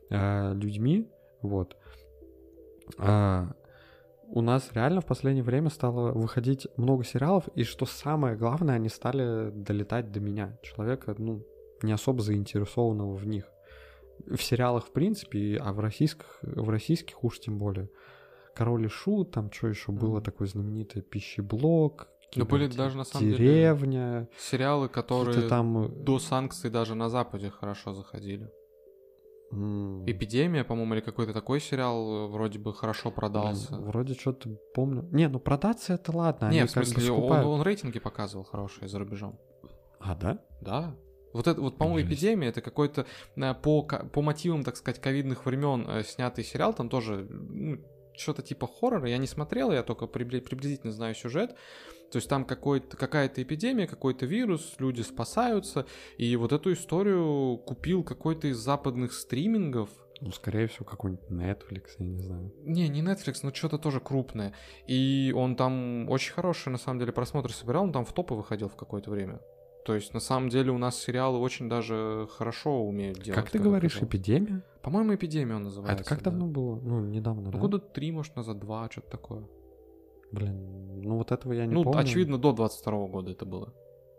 [0.09, 1.09] э, людьми,
[1.41, 1.75] вот.
[2.97, 3.51] А,
[4.27, 8.89] у нас реально в последнее время стало выходить много сериалов, и что самое главное, они
[8.89, 11.45] стали долетать до меня, человека, ну,
[11.81, 13.45] не особо заинтересованного в них.
[14.25, 17.89] В сериалах, в принципе, а в российских, в российских уж тем более.
[18.55, 20.23] Король и Шут, там что еще было Мгм.
[20.23, 25.85] такое знаменитое пищеблок, Ну, были какие-то даже, на самом деле, деревня, Сериалы, которые там...
[25.85, 28.49] э, до санкций даже на Западе хорошо заходили.
[29.51, 33.77] м, Эпидемия, по-моему, или какой-то такой сериал э, вроде бы хорошо блин, продался.
[33.77, 35.07] Вроде что-то помню.
[35.11, 36.49] Не, ну продаться это ладно.
[36.49, 39.39] Не, они в смысле, он, он рейтинги показывал хорошие за рубежом.
[39.99, 40.39] А, да?
[40.61, 40.95] Да.
[41.33, 43.05] Вот это, вот, по-моему, эпидемия это какой-то
[43.35, 46.73] э, по, по мотивам, так сказать, ковидных времен снятый сериал.
[46.73, 47.77] Там тоже ну,
[48.17, 49.09] что-то типа хоррора.
[49.09, 51.55] Я не смотрел, я только прибли- приблизительно знаю сюжет.
[52.11, 55.85] То есть там какая-то эпидемия, какой-то вирус, люди спасаются.
[56.17, 59.89] И вот эту историю купил какой-то из западных стримингов.
[60.21, 62.53] Ну, скорее всего, какой-нибудь Netflix, я не знаю.
[62.63, 64.53] Не, не Netflix, но что-то тоже крупное.
[64.87, 68.69] И он там очень хороший, на самом деле, просмотр собирал, он там в топы выходил
[68.69, 69.41] в какое-то время.
[69.85, 73.39] То есть, на самом деле, у нас сериалы очень даже хорошо умеют делать.
[73.39, 74.07] как ты говоришь, сказал.
[74.09, 74.63] эпидемия?
[74.81, 76.01] По-моему, эпидемия он А называется.
[76.01, 76.31] это как да.
[76.31, 76.79] давно было?
[76.79, 77.59] Ну, недавно, Ну, да?
[77.59, 79.43] года три, может, назад, два, что-то такое.
[80.35, 81.99] Блин, ну вот этого я не ну, помню.
[81.99, 83.73] очевидно, до 22 года это было.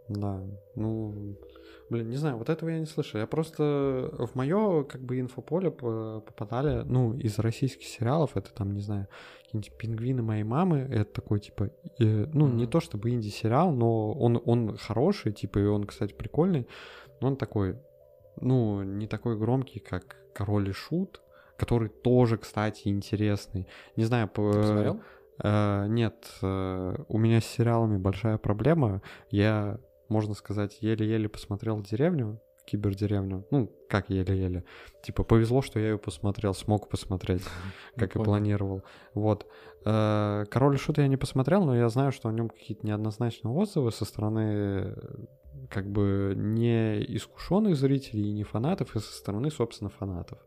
[0.08, 0.40] Да,
[0.76, 1.36] ну,
[1.90, 3.18] блин, не знаю, вот этого я не слышал.
[3.18, 8.80] Я просто в мое как бы инфополе попадали, ну, из российских сериалов, это там, не
[8.80, 9.08] знаю,
[9.44, 12.54] какие-нибудь пингвины моей мамы, это такой, типа, э, ну, mm-hmm.
[12.54, 16.68] не то чтобы инди-сериал, но он, он хороший, типа, и он, кстати, прикольный,
[17.20, 17.76] но он такой,
[18.40, 21.20] ну, не такой громкий, как Король и Шут,
[21.56, 23.66] который тоже, кстати, интересный.
[23.96, 24.52] Не знаю, по...
[24.52, 25.00] Посмотрел?
[25.42, 29.02] Э, нет, э, у меня с сериалами большая проблема.
[29.30, 29.78] Я,
[30.08, 33.46] можно сказать, еле-еле посмотрел деревню, кибердеревню.
[33.50, 34.64] Ну, как еле-еле.
[35.02, 37.42] Типа, повезло, что я ее посмотрел, смог посмотреть,
[37.96, 38.82] как и планировал.
[39.14, 39.46] Вот.
[39.84, 43.92] Э, Король Шут я не посмотрел, но я знаю, что о нем какие-то неоднозначные отзывы
[43.92, 44.94] со стороны
[45.70, 50.38] как бы не искушенных зрителей и не фанатов, и со стороны, собственно, фанатов.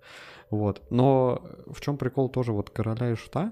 [0.49, 0.81] Вот.
[0.89, 3.51] Но в чем прикол тоже вот короля и шута?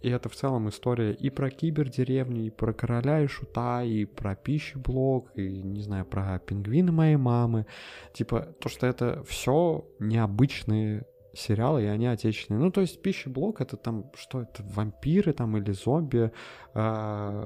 [0.00, 4.34] И это в целом история и про кибердеревню, и про короля и шута, и про
[4.34, 7.66] пищеблок, и, не знаю, про пингвины моей мамы.
[8.14, 12.60] Типа, то, что это все необычные сериалы, и они отечественные.
[12.60, 16.32] Ну, то есть пищеблок это там, что это, вампиры там или зомби
[16.74, 17.44] э,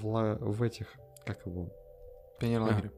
[0.00, 1.68] в, в этих, как его?
[2.38, 2.92] Пионер-лагеря.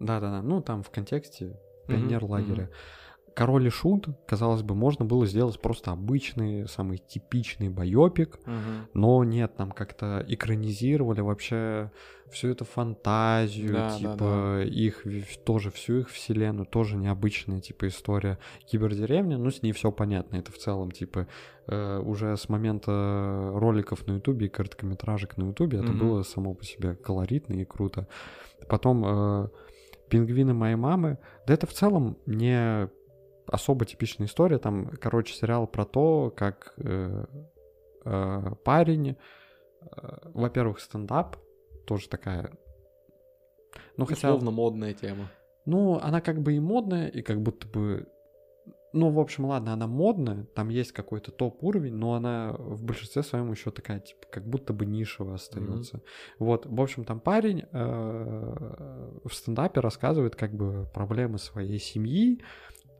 [0.00, 2.64] Да-да-да, ну там в контексте пионер-лагеря.
[2.64, 3.03] Mm-hmm.
[3.34, 8.88] Король и Шут, казалось бы, можно было сделать просто обычный, самый типичный байопик, угу.
[8.94, 11.90] но нет, нам как-то экранизировали вообще
[12.30, 14.62] всю эту фантазию, да, типа да, да.
[14.62, 15.04] их
[15.44, 20.52] тоже всю их вселенную, тоже необычная типа история кибердеревни, ну с ней все понятно, это
[20.52, 21.26] в целом типа
[21.66, 25.86] э, уже с момента роликов на Ютубе и короткометражек на Ютубе угу.
[25.86, 28.06] это было само по себе колоритно и круто.
[28.68, 29.48] Потом э,
[30.08, 32.88] пингвины моей мамы, да это в целом не
[33.46, 34.58] особо типичная история.
[34.58, 37.24] Там, короче, сериал про то, как э,
[38.04, 39.16] э, парень,
[39.80, 41.36] э, во-первых, стендап,
[41.86, 42.50] тоже такая...
[43.96, 44.28] Ну, хотя...
[44.28, 45.30] Условно модная тема.
[45.66, 48.06] Ну, она как бы и модная, и как будто бы...
[48.92, 53.50] Ну, в общем, ладно, она модная, там есть какой-то топ-уровень, но она в большинстве своем
[53.50, 55.96] еще такая, типа, как будто бы нишевая остается.
[55.96, 56.02] Mm-hmm.
[56.38, 62.40] Вот, в общем, там парень э, в стендапе рассказывает как бы проблемы своей семьи,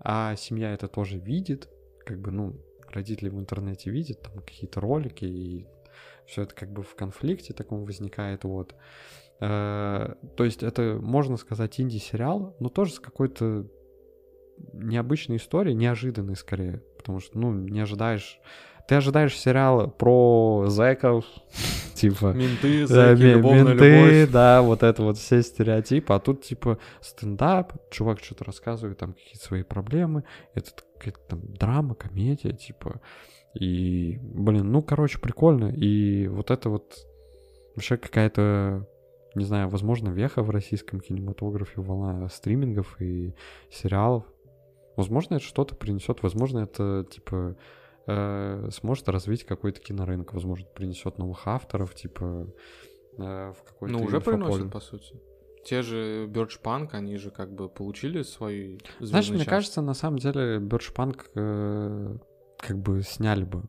[0.01, 1.69] а семья это тоже видит,
[2.05, 2.57] как бы, ну,
[2.89, 5.67] родители в интернете видят там какие-то ролики, и
[6.27, 8.75] все это как бы в конфликте таком возникает, вот.
[9.41, 13.67] Э, то есть это, можно сказать, инди-сериал, но тоже с какой-то
[14.73, 18.41] необычной историей, неожиданной скорее, потому что, ну, не ожидаешь
[18.87, 21.25] ты ожидаешь сериал про зэков,
[21.95, 22.33] типа...
[22.33, 24.33] Менты, зэки, да, любовная менты, любовь.
[24.33, 29.45] да, вот это вот все стереотипы, а тут, типа, стендап, чувак что-то рассказывает, там, какие-то
[29.45, 30.25] свои проблемы,
[30.55, 33.01] это какая-то там драма, комедия, типа,
[33.55, 37.07] и, блин, ну, короче, прикольно, и вот это вот
[37.75, 38.87] вообще какая-то
[39.35, 43.35] не знаю, возможно, веха в российском кинематографе, волна стримингов и
[43.71, 44.25] сериалов.
[44.97, 47.57] Возможно, это что-то принесет, возможно, это, типа,
[48.07, 52.49] э, сможет развить какой-то кинорынок, возможно, принесет новых авторов, типа
[53.19, 53.97] э, в какой-то.
[53.97, 55.21] Ну, уже приносит, по сути.
[55.65, 56.27] Те же
[56.63, 60.59] Punk, они же как бы получили свою Знаешь, мне кажется, на самом деле
[60.95, 62.19] Punk э,
[62.59, 63.63] как бы сняли бы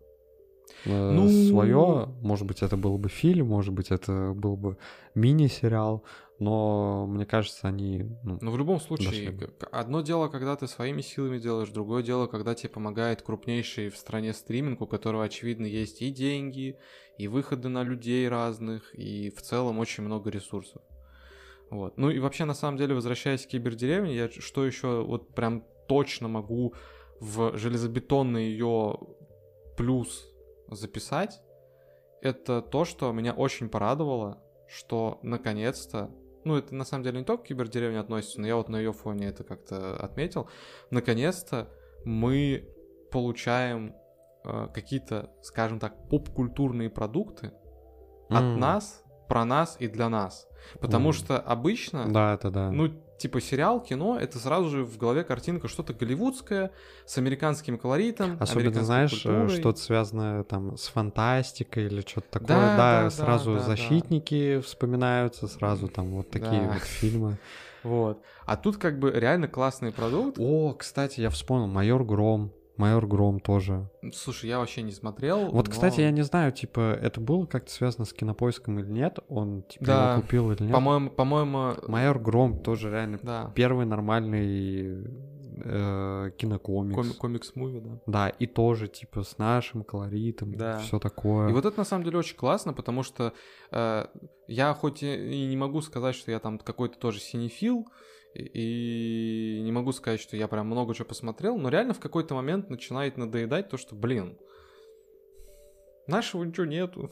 [0.85, 1.29] ну...
[1.29, 2.09] свое.
[2.21, 4.77] Может быть, это был бы фильм, может быть, это был бы
[5.15, 6.03] мини-сериал
[6.39, 8.03] но мне кажется, они...
[8.23, 9.49] Ну, но в любом случае, дошли.
[9.71, 14.33] одно дело, когда ты своими силами делаешь, другое дело, когда тебе помогает крупнейший в стране
[14.33, 16.77] стриминг, у которого, очевидно, есть и деньги,
[17.17, 20.81] и выходы на людей разных, и в целом очень много ресурсов.
[21.69, 21.97] Вот.
[21.97, 26.27] Ну и вообще, на самом деле, возвращаясь к кибердеревне, я что еще вот прям точно
[26.27, 26.73] могу
[27.21, 28.99] в железобетонный ее
[29.77, 30.27] плюс
[30.67, 31.41] записать,
[32.21, 36.11] это то, что меня очень порадовало, что наконец-то
[36.45, 38.93] ну, это на самом деле не только к кибердеревне относится, но я вот на ее
[38.93, 40.47] фоне это как-то отметил.
[40.91, 41.69] Наконец-то
[42.05, 42.69] мы
[43.11, 43.95] получаем
[44.43, 47.47] э, какие-то, скажем так, поп-культурные продукты
[48.29, 48.35] mm.
[48.35, 50.47] от нас, про нас и для нас.
[50.79, 51.13] Потому mm.
[51.13, 52.71] что обычно, да, это да.
[52.71, 56.71] ну, типа сериал, кино, это сразу же в голове картинка что-то голливудское,
[57.05, 58.37] с американским колоритом.
[58.39, 62.47] Особенно, знаешь, э, что-то связанное там с фантастикой или что-то такое.
[62.47, 64.61] Да, да, да сразу да, защитники да.
[64.61, 66.73] вспоминаются, сразу там вот такие да.
[66.73, 67.37] вот фильмы.
[67.83, 68.21] Вот.
[68.45, 70.37] А тут как бы реально классный продукт.
[70.39, 72.51] О, кстати, я вспомнил, Майор Гром.
[72.77, 73.89] Майор Гром тоже.
[74.13, 75.49] Слушай, я вообще не смотрел.
[75.49, 75.71] Вот, но...
[75.71, 79.19] кстати, я не знаю, типа, это было как-то связано с кинопоиском или нет?
[79.29, 80.11] Он типа да.
[80.11, 80.73] его купил или нет?
[80.73, 81.75] По-моему, по-моему.
[81.87, 83.51] Майор Гром тоже реально да.
[83.55, 85.07] первый нормальный
[85.63, 86.95] э, кинокомикс.
[86.95, 87.99] Коми- комикс-муви, да.
[88.05, 90.79] Да, и тоже, типа, с нашим колоритом, Да.
[90.79, 91.49] все такое.
[91.49, 93.33] И вот это на самом деле очень классно, потому что
[93.71, 94.05] э,
[94.47, 97.87] я хоть и и не могу сказать, что я там какой-то тоже синефил,
[98.35, 102.69] и не могу сказать, что я прям много чего посмотрел, но реально в какой-то момент
[102.69, 104.37] начинает надоедать то, что, блин,
[106.07, 107.09] нашего ничего нету.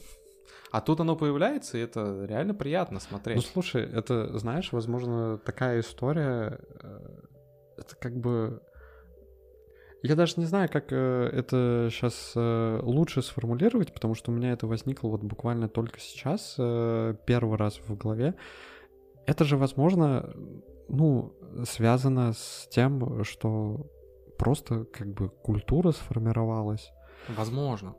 [0.71, 3.45] А тут оно появляется, и это реально приятно Ну, смотреть.
[3.45, 6.99] слушай, это, знаешь, возможно, такая история, э,
[7.77, 8.61] это как бы...
[10.01, 14.67] Я даже не знаю, как э, это сейчас лучше сформулировать, потому что у меня это
[14.67, 18.35] возникло вот буквально только сейчас, э, первый раз в голове.
[19.25, 20.33] Это же, возможно,
[20.87, 21.33] ну,
[21.65, 23.89] связано с тем, что
[24.37, 26.91] просто как бы культура сформировалась.
[27.29, 27.95] Возможно.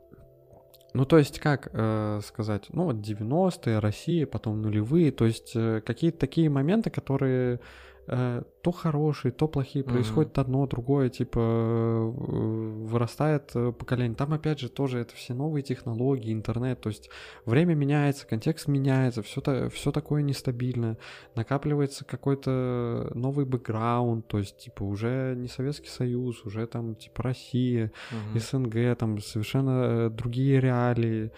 [0.93, 5.81] Ну, то есть, как э, сказать, ну, вот 90-е, Россия, потом нулевые, то есть э,
[5.81, 7.59] какие-то такие моменты, которые
[8.07, 12.11] то хорошие, то плохие, происходит одно, другое, типа, э,
[12.85, 14.15] вырастает э, поколение.
[14.15, 17.09] Там, опять же, тоже это все новые технологии, интернет, то есть
[17.45, 20.97] время меняется, контекст меняется, все, то, все такое нестабильное,
[21.35, 27.91] накапливается какой-то новый бэкграунд, то есть, типа, уже не Советский Союз, уже там, типа, Россия,
[28.11, 28.39] Мгм.
[28.39, 31.31] СНГ, там совершенно э, другие реалии,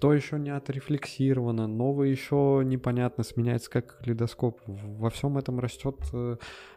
[0.00, 4.60] то еще не отрефлексировано, новое еще непонятно, сменяется как калейдоскоп.
[4.66, 6.36] Во всем этом растет э,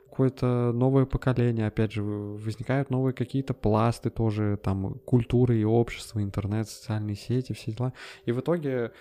[0.09, 6.67] какое-то новое поколение, опять же, возникают новые какие-то пласты тоже, там, культуры и общества, интернет,
[6.67, 7.93] социальные сети, все дела.
[8.25, 8.91] И в итоге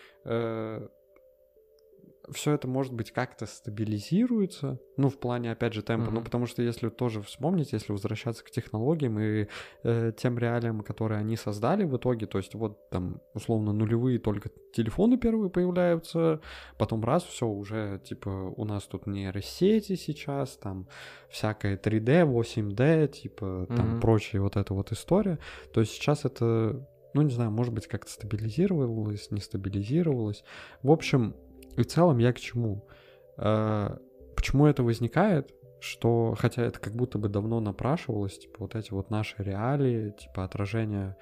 [2.30, 6.24] все это, может быть, как-то стабилизируется, ну, в плане, опять же, темпа, ну, Мгм.
[6.24, 9.48] потому что если тоже вспомнить, если возвращаться к технологиям и
[9.82, 14.50] э, тем реалиям, которые они создали в итоге, то есть вот там, условно, нулевые только
[14.72, 16.40] телефоны первые появляются,
[16.78, 20.88] потом раз, все, уже, типа, у нас тут нейросети сейчас, там,
[21.28, 24.00] всякое 3D, 8D, типа, там, Мгм.
[24.00, 25.38] прочая вот эта вот история,
[25.72, 30.44] то есть сейчас это, ну, не знаю, может быть, как-то стабилизировалось, не стабилизировалось,
[30.82, 31.34] в общем,
[31.76, 32.86] и в целом я к чему?
[33.36, 33.96] Э,
[34.36, 35.54] Почему это возникает?
[35.80, 40.44] Что, хотя это как будто бы давно напрашивалось, типа вот эти вот наши реалии, типа
[40.44, 41.16] отражение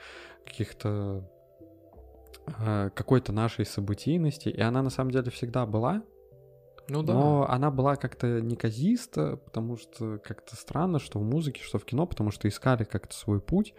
[0.44, 1.28] каких-то
[2.58, 6.02] э, какой-то нашей событийности, и она на самом деле всегда была,
[6.88, 7.12] Ну да.
[7.14, 12.06] но она была как-то неказиста, потому что как-то странно, что в музыке, что в кино,
[12.06, 13.74] потому что искали как-то свой путь,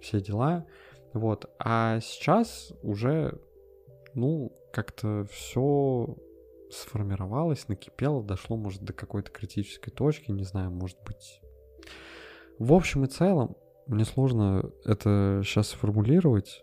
[0.00, 0.66] все дела.
[1.12, 1.50] Вот.
[1.58, 3.38] А сейчас уже,
[4.14, 6.16] ну, как-то все
[6.70, 11.40] сформировалось, накипело, дошло, может, до какой-то критической точки, не знаю, может быть.
[12.58, 13.56] В общем и целом,
[13.86, 16.62] мне сложно это сейчас сформулировать,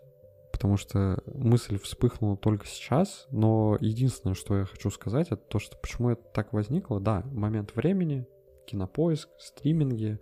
[0.52, 5.76] потому что мысль вспыхнула только сейчас, но единственное, что я хочу сказать, это то, что
[5.76, 7.00] почему это так возникло.
[7.00, 8.26] Да, момент времени,
[8.66, 10.20] кинопоиск, стриминги,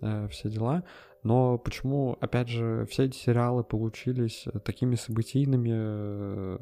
[0.00, 0.84] э, все дела,
[1.24, 6.58] но почему, опять же, все эти сериалы получились э, такими событийными, э,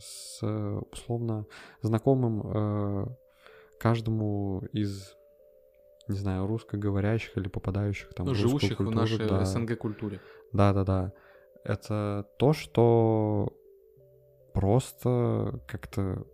[0.00, 1.46] с э, условно
[1.82, 3.16] знакомым
[3.78, 5.14] каждому из
[6.08, 9.44] не знаю, русскоговорящих или попадающих там Ну, в живущих в культуру, нашей да.
[9.44, 10.20] СНГ-культуре.
[10.52, 11.12] Да-да-да.
[11.64, 13.52] Это то, что
[14.54, 16.24] просто как-то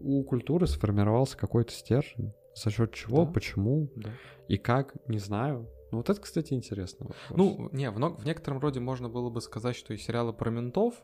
[0.00, 2.34] у культуры сформировался какой-то стержень.
[2.56, 3.32] За счет чего, Да.
[3.32, 4.10] почему Да.
[4.48, 5.68] и как, не знаю.
[5.92, 7.06] Ну вот это, кстати, интересно.
[7.30, 10.94] Ну, не, в, в некотором роде можно было бы сказать, что и сериалы про ментов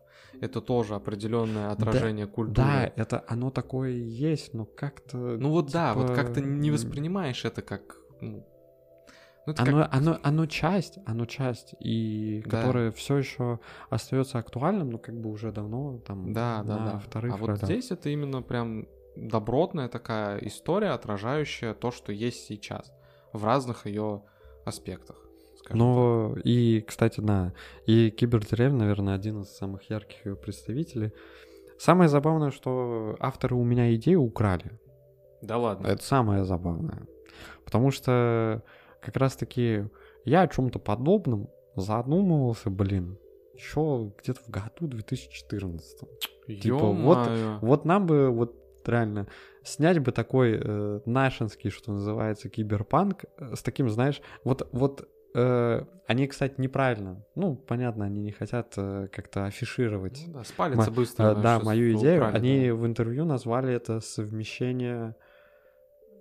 [0.40, 2.66] это тоже определенное отражение культуры.
[2.66, 5.16] да, это оно такое и есть, но как-то...
[5.16, 7.96] Ну вот да, вот типа, как-то не воспринимаешь это как.
[8.20, 8.44] Ну,
[9.46, 12.61] ну, это Оно, как- оно, оно часть, оно часть, и Да.
[12.62, 16.98] которое все еще остается актуальным, но как бы уже давно там Да, да, на да.
[16.98, 18.86] вторых а вот здесь это именно прям
[19.16, 22.92] добротная такая история, отражающая то, что есть сейчас
[23.32, 24.22] в разных ее
[24.64, 25.16] аспектах.
[25.70, 27.52] Но и, кстати, да,
[27.86, 31.12] и Кибердеревня, наверное, один из самых ярких ее представителей.
[31.78, 34.78] Самое забавное, что авторы у меня идею украли.
[35.40, 35.86] Да ладно.
[35.86, 37.06] Это самое забавное.
[37.64, 38.62] Потому что
[39.00, 39.86] как раз-таки
[40.24, 43.18] я о чем-то подобном задумывался, блин,
[43.54, 46.08] еще где-то в году 2014.
[46.46, 47.58] типа, вот- Ё-моё.
[47.60, 48.56] Вот нам бы вот
[48.88, 49.26] реально
[49.62, 55.84] снять бы такой э, нашинский, что называется, киберпанк э, с таким, знаешь, вот вот э,
[56.06, 57.24] они, кстати, неправильно.
[57.34, 60.24] Ну, понятно, они не хотят э, как-то афишировать.
[60.26, 61.24] Ну да, спалится Ма- быстро.
[61.24, 62.18] э, да, мою идею.
[62.22, 62.74] украли, они да.
[62.74, 65.14] в интервью назвали это совмещение.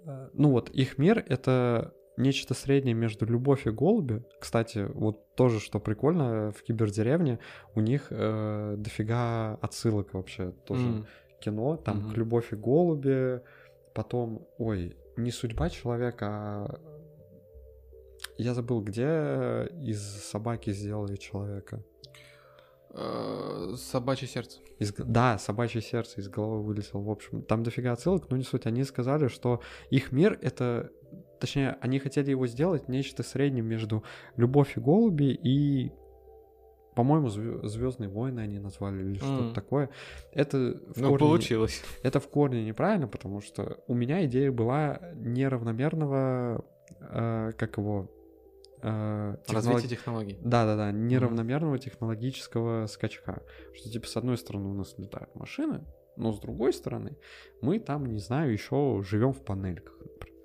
[0.06, 4.24] э, Ну вот их мир это нечто среднее между любовь и голуби.
[4.40, 7.40] Кстати, вот тоже, что прикольно, в кибердеревне
[7.76, 11.08] у них э, дофига отсылок вообще тоже М.
[11.42, 12.14] кино, там Мгм.
[12.14, 13.42] к любовь и голуби,
[13.94, 16.80] потом, ой, не судьба человека, а
[18.38, 21.84] я забыл, где из собаки сделали человека.
[22.94, 24.60] Э, Собачье сердце.
[24.80, 24.94] Из...
[24.94, 27.02] Да, собачье сердце из головы вылетело.
[27.02, 28.66] В общем, там дофига отсылок, но не суть.
[28.66, 30.92] Они сказали, что их мир это...
[31.40, 34.04] Точнее, они хотели его сделать нечто среднее между
[34.38, 35.92] «Любовь и голуби» и
[36.96, 39.90] по-моему, Звездные войны они назвали или что-то такое.
[40.34, 40.58] Это
[40.94, 41.82] в Ну, корне- получилось.
[42.04, 46.66] Это в корне неправильно, потому что у меня идея была неравномерного,
[47.00, 48.10] э, как его,
[48.82, 50.38] э, технолог- Развитие технологий.
[50.44, 53.42] да-да-да, неравномерного технологического скачка.
[53.74, 55.86] Что, типа, с одной стороны у нас летают машины,
[56.18, 57.16] но с другой стороны
[57.62, 59.94] мы там, не знаю, еще живем в панельках.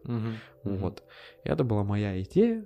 [0.05, 0.37] например.
[0.65, 0.77] Мгм.
[0.79, 1.03] Вот.
[1.45, 2.65] И это была моя идея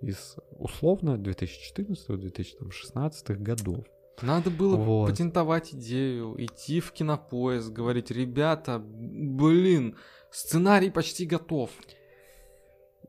[0.00, 3.84] из, условно, 2014-2016 годов.
[4.22, 5.10] Надо было Вот.
[5.10, 9.96] патентовать идею, идти в кинопоиск, говорить, ребята, блин,
[10.30, 11.70] сценарий почти готов.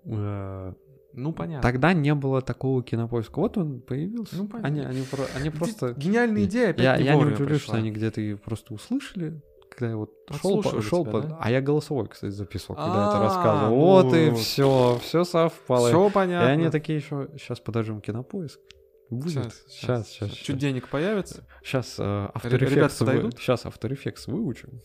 [0.05, 0.73] Э,
[1.13, 1.63] Ну, понятно.
[1.63, 3.39] Тогда не было такого кинопоиска.
[3.39, 4.35] Вот он появился.
[4.37, 4.67] Ну, понятно.
[4.67, 5.03] они, они,
[5.35, 5.95] они просто...
[5.97, 9.41] Гениальная идея опять Я, не я не удивлюсь, что они где-то ее просто услышали,
[9.79, 10.11] когда я вот
[10.41, 11.37] шел, по, шел тебя, по- да?
[11.39, 13.75] А я голосовой, кстати, записывал, когда это А, рассказывал.
[13.75, 15.87] Вот и все, все совпало.
[15.89, 16.49] Все И понятно.
[16.49, 18.59] они такие еще, сейчас подождем кинопоиск.
[19.09, 19.53] Будет.
[19.67, 21.43] Сейчас, сейчас, Чуть денег появится.
[21.63, 24.81] Сейчас ребята After Effects, сейчас After Effects выучим.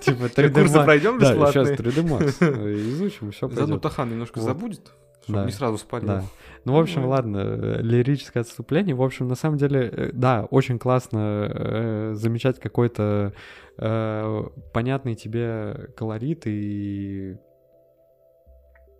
[0.00, 0.84] Типа 3D Курсы Max.
[0.84, 1.76] пройдем Да, сейчас бесплатные.
[1.76, 3.78] 3D Max э, изучим, все Заодно.
[3.78, 4.90] Тахан немножко забудет,
[5.28, 5.46] чтобы Да.
[5.46, 6.06] не сразу спалил.
[6.08, 6.24] Да.
[6.64, 8.94] Ну, в общем, Ну, ладно, э, лирическое отступление.
[8.94, 13.32] В общем, на самом деле, э, да, очень классно э, замечать какой-то
[13.78, 17.36] э, понятный тебе колорит и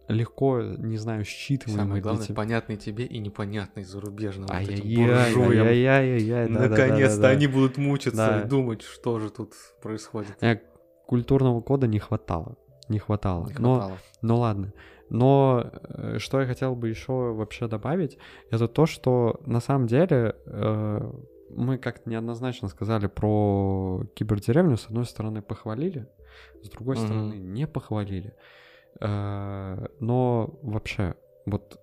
[0.08, 2.34] легко, не знаю, считываемый Самое главное, тебя.
[2.34, 5.66] понятный тебе и непонятный зарубежным вот этим Ай-яй-яй, буржуям.
[5.66, 6.82] ай-яй-яй-яй, да-да-да-да-да.
[6.86, 8.40] Наконец-то они будут мучиться Да.
[8.40, 9.52] и думать, что же тут
[9.82, 10.36] происходит.
[10.42, 10.60] Э,
[11.06, 12.56] Культурного кода не хватало.
[12.88, 13.46] Не хватало.
[13.48, 13.98] Не Но хватало.
[14.22, 14.72] Ну ладно.
[15.10, 18.18] Но э, что я хотел бы еще вообще добавить,
[18.50, 21.12] это то, что на самом деле э,
[21.50, 24.76] мы как-то неоднозначно сказали про кибердеревню.
[24.76, 26.06] С одной стороны похвалили,
[26.62, 27.04] с другой Мгм.
[27.06, 28.34] стороны не похвалили.
[29.00, 31.14] Э, но вообще,
[31.46, 31.80] вот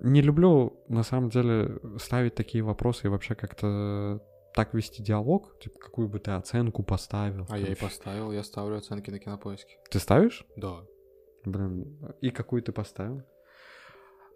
[0.00, 4.20] не люблю на самом деле ставить такие вопросы и вообще как-то
[4.54, 7.44] так вести диалог, типа какую бы ты оценку поставил.
[7.44, 9.78] А там я и поставил, я ставлю оценки на кинопоиске.
[9.90, 10.46] Ты ставишь?
[10.56, 10.82] Да.
[11.44, 13.22] Блин, и какую ты поставил?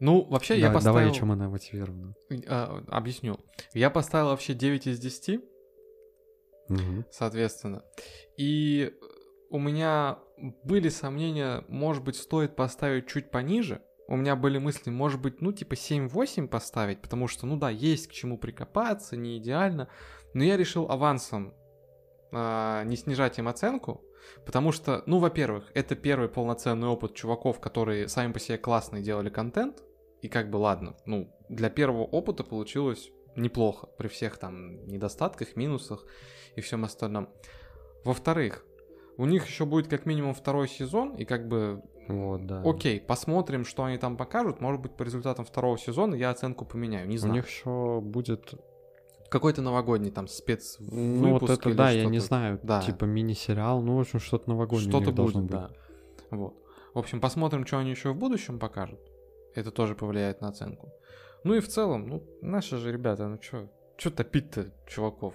[0.00, 0.98] Ну, вообще, я Давай- поставил...
[0.98, 2.14] Давай, чем она мотивирована.
[2.46, 3.40] А, объясню.
[3.72, 5.40] Я поставил вообще 9 из 10,
[7.10, 7.82] соответственно.
[8.36, 8.94] И
[9.50, 10.18] у меня
[10.62, 13.82] были сомнения, может быть, стоит поставить чуть пониже.
[14.06, 18.08] У меня были мысли, может быть, ну, типа 7-8 поставить, потому что, ну да, есть
[18.08, 19.88] к чему прикопаться, не идеально.
[20.32, 21.54] Но я решил авансом
[22.32, 24.02] а, не снижать им оценку,
[24.44, 29.28] потому что, ну, во-первых, это первый полноценный опыт чуваков, которые сами по себе классно делали
[29.30, 29.82] контент,
[30.22, 36.04] и как бы ладно, ну, для первого опыта получилось неплохо, при всех там недостатках, минусах
[36.56, 37.28] и всем остальном.
[38.04, 38.64] Во-вторых,
[39.16, 42.62] у них еще будет как минимум второй сезон, и как бы, Вот, да.
[42.64, 47.06] окей, посмотрим, что они там покажут, может быть, по результатам второго сезона я оценку поменяю,
[47.08, 47.34] не У знаю.
[47.34, 48.54] них еще будет...
[49.30, 52.58] Какой-то новогодний там спец Ну, вот это, да, я не знаю.
[52.62, 52.80] Да.
[52.80, 55.50] Типа мини-сериал, ну, в общем, что-то новогоднее Что-то будет, быть.
[55.50, 55.70] да.
[56.30, 56.54] Вот.
[56.94, 59.00] В общем, посмотрим, что они еще в будущем покажут.
[59.54, 60.92] Это тоже повлияет на оценку.
[61.44, 65.34] Ну и в целом, ну, наши же ребята, ну что, что топить-то, чуваков?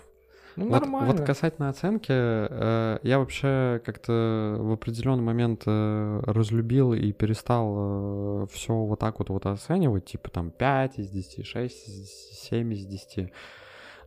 [0.55, 1.13] Ну, Вот, нормально.
[1.13, 8.73] вот касательно оценки, э, я вообще как-то в определенный момент э, разлюбил и перестал все
[8.73, 12.85] вот так вот, вот оценивать, типа там 5 из 10, 6 из 10, 7 из
[12.85, 13.31] 10.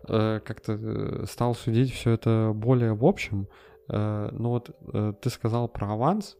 [0.08, 3.48] Э, как-то э, стал судить все это более в общем.
[3.88, 4.70] Э, ну вот
[5.20, 6.36] ты сказал про аванс,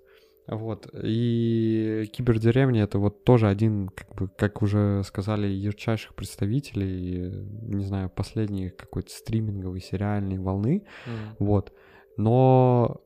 [0.49, 7.85] вот, и кибердеревня это вот тоже один, как бы, как уже сказали, ярчайших представителей, не
[7.85, 11.37] знаю, последней какой-то стриминговой сериальной волны, Мгм.
[11.41, 11.73] вот.
[12.17, 13.01] Но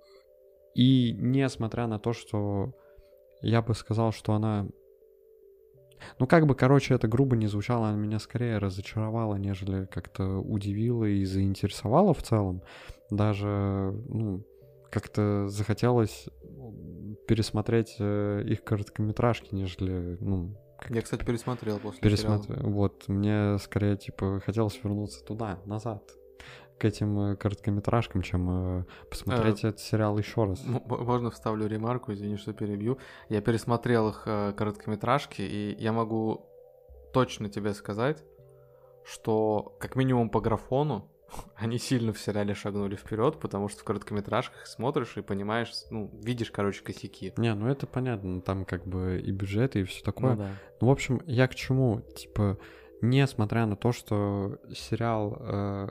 [0.75, 2.75] и несмотря на то, что
[3.41, 4.67] я бы сказал, что она...
[6.19, 11.05] Ну, как бы, короче, это грубо не звучало, она меня скорее разочаровала, нежели как-то удивила
[11.05, 12.63] и заинтересовала в целом.
[13.11, 14.45] Даже, ну,
[14.91, 16.29] как-то захотелось
[17.27, 22.55] пересмотреть э, их короткометражки, нежели, ну, как Я, кстати, пересмотрел после пересмотр...
[22.55, 22.71] сериала.
[22.71, 26.03] Вот, мне скорее, типа, хотелось вернуться туда, назад,
[26.81, 30.63] к этим э, короткометражкам, чем э, посмотреть этот сериал еще раз.
[30.65, 32.99] Можно вставлю ремарку, извини, что перебью.
[33.29, 36.47] Я пересмотрел их короткометражки, и я могу
[37.13, 38.25] точно тебе сказать,
[39.05, 41.11] что как минимум по графону
[41.57, 46.51] они сильно в сериале шагнули вперед, потому что в короткометражках смотришь и понимаешь, ну, видишь,
[46.51, 47.35] короче, косяки.
[47.37, 50.33] Не, ну это понятно, там как бы и бюджеты, и все такое.
[50.33, 50.51] Ну да.
[50.81, 52.01] Ну, в общем, я к чему?
[52.17, 52.59] Типа,
[53.03, 55.37] несмотря на то, что сериал...
[55.41, 55.89] э,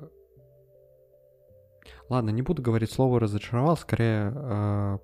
[2.10, 4.98] Ладно, не буду говорить слово разочаровал, скорее э,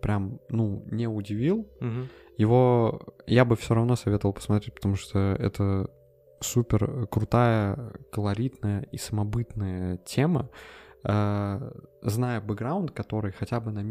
[0.00, 1.68] прям, ну, не удивил.
[1.80, 2.08] Мгм.
[2.36, 5.90] Его я бы все равно советовал посмотреть, потому что это
[6.40, 10.50] супер крутая, колоритная и самобытная тема.
[11.04, 11.70] Э,
[12.02, 13.82] Зная бэкграунд, который хотя бы на,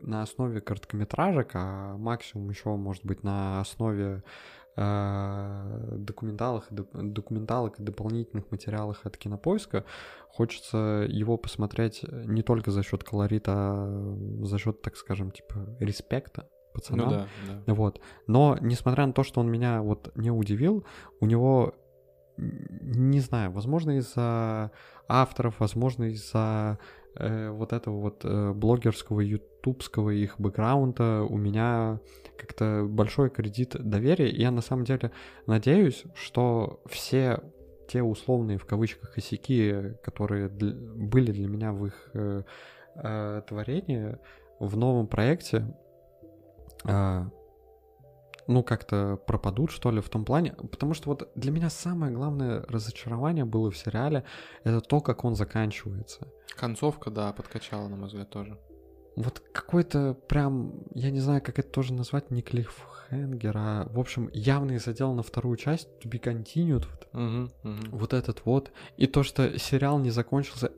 [0.00, 4.22] на основе короткометражек, а максимум еще может быть на основе
[4.76, 9.84] э, документалок, и доп- документалок и дополнительных материалов от кинопоиска,
[10.28, 16.48] хочется его посмотреть не только за счет колорита, а за счет, так скажем, типа респекта
[16.72, 17.04] пацанам.
[17.04, 17.26] Ну да,
[17.66, 17.74] да.
[17.74, 18.00] Вот.
[18.26, 20.84] Но, несмотря на то, что он меня вот не удивил,
[21.20, 21.74] у него,
[22.36, 24.70] не знаю, возможно, из-за
[25.08, 26.78] авторов, возможно, из-за
[27.16, 32.00] э, вот этого вот э, блогерского, ютубского их бэкграунда у меня
[32.38, 34.30] как-то большой кредит доверия.
[34.30, 35.12] И я на самом деле
[35.46, 37.40] надеюсь, что все
[37.88, 42.42] те условные в кавычках косяки, которые дл- были для меня в их э,
[42.96, 44.16] э, творении,
[44.58, 45.74] в новом проекте
[46.84, 47.28] а,
[48.46, 50.52] ну, как-то пропадут, что ли, в том плане.
[50.52, 54.24] Потому что вот для меня самое главное разочарование было в сериале,
[54.64, 56.28] это то, как он заканчивается.
[56.56, 58.58] Концовка, да, подкачала, на мой взгляд, тоже.
[59.16, 64.30] Вот какой-то прям, я не знаю, как это тоже назвать, не клиффхенгер, а, в общем,
[64.32, 67.90] явный задел на вторую часть, to be continued, вот, Мгм, мгм.
[67.90, 68.70] вот этот вот.
[68.96, 70.72] И то, что сериал не закончился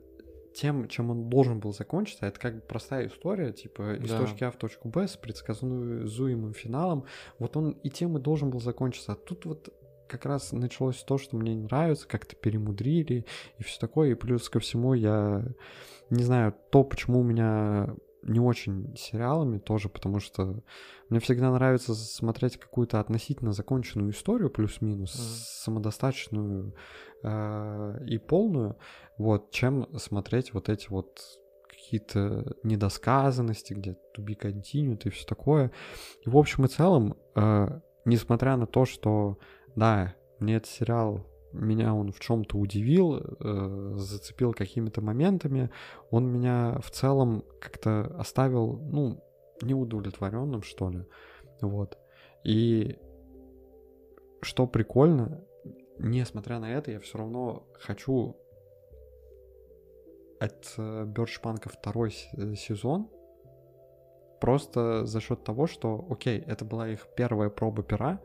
[0.55, 4.17] тем, чем он должен был закончиться, это как бы простая история, типа из Да.
[4.19, 7.05] точки А в точку Б с предсказуемым финалом.
[7.39, 9.11] Вот он и тем и должен был закончиться.
[9.11, 9.69] А тут вот
[10.07, 13.25] как раз началось то, что мне не нравится, как-то перемудрили
[13.57, 14.11] и все такое.
[14.11, 15.45] И плюс ко всему я
[16.09, 20.63] не знаю, то, почему у меня не очень сериалами тоже, потому что
[21.09, 25.23] мне всегда нравится смотреть какую-то относительно законченную историю, плюс-минус, Мгм.
[25.25, 26.73] самодостаточную
[27.23, 28.77] э, и полную,
[29.17, 31.19] вот, чем смотреть вот эти вот
[31.67, 35.71] какие-то недосказанности, где to be continued и все такое.
[36.25, 37.67] И в общем и целом, э,
[38.05, 39.37] несмотря на то, что,
[39.75, 45.69] да, мне этот сериал, меня он в чем-то удивил, э, зацепил какими-то моментами,
[46.11, 49.23] он меня в целом как-то оставил, ну,
[49.61, 51.05] неудовлетворенным, что ли.
[51.61, 51.97] Вот.
[52.43, 52.97] И
[54.41, 55.41] что прикольно,
[55.97, 58.35] несмотря на это, я все равно хочу
[60.45, 63.09] от э, Бёрдшпанка второй э, сезон,
[64.39, 68.21] просто за счет того, что, окей, это была их первая проба пера,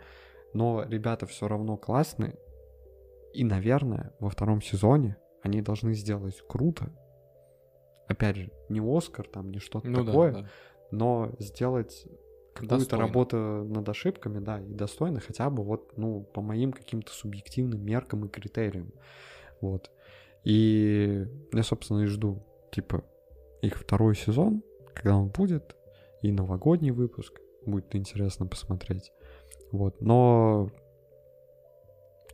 [0.53, 2.39] но ребята все равно классные,
[3.33, 6.91] и, наверное, во втором сезоне они должны сделать круто.
[8.09, 10.49] Опять же, не Оскар там, не что-то Ну такое, да, да.
[10.91, 12.07] но сделать
[12.55, 17.81] какую-то работу над ошибками, да, и достойно хотя бы вот, ну, по моим каким-то субъективным
[17.85, 18.93] меркам и критериям.
[19.61, 19.91] Вот.
[20.45, 22.43] И я, собственно, и жду,
[22.73, 23.05] типа,
[23.63, 24.63] их второй сезон,
[24.95, 25.77] когда он будет,
[26.23, 27.41] и новогодний выпуск.
[27.67, 29.13] Будет интересно посмотреть.
[29.71, 30.01] Вот.
[30.01, 30.71] Но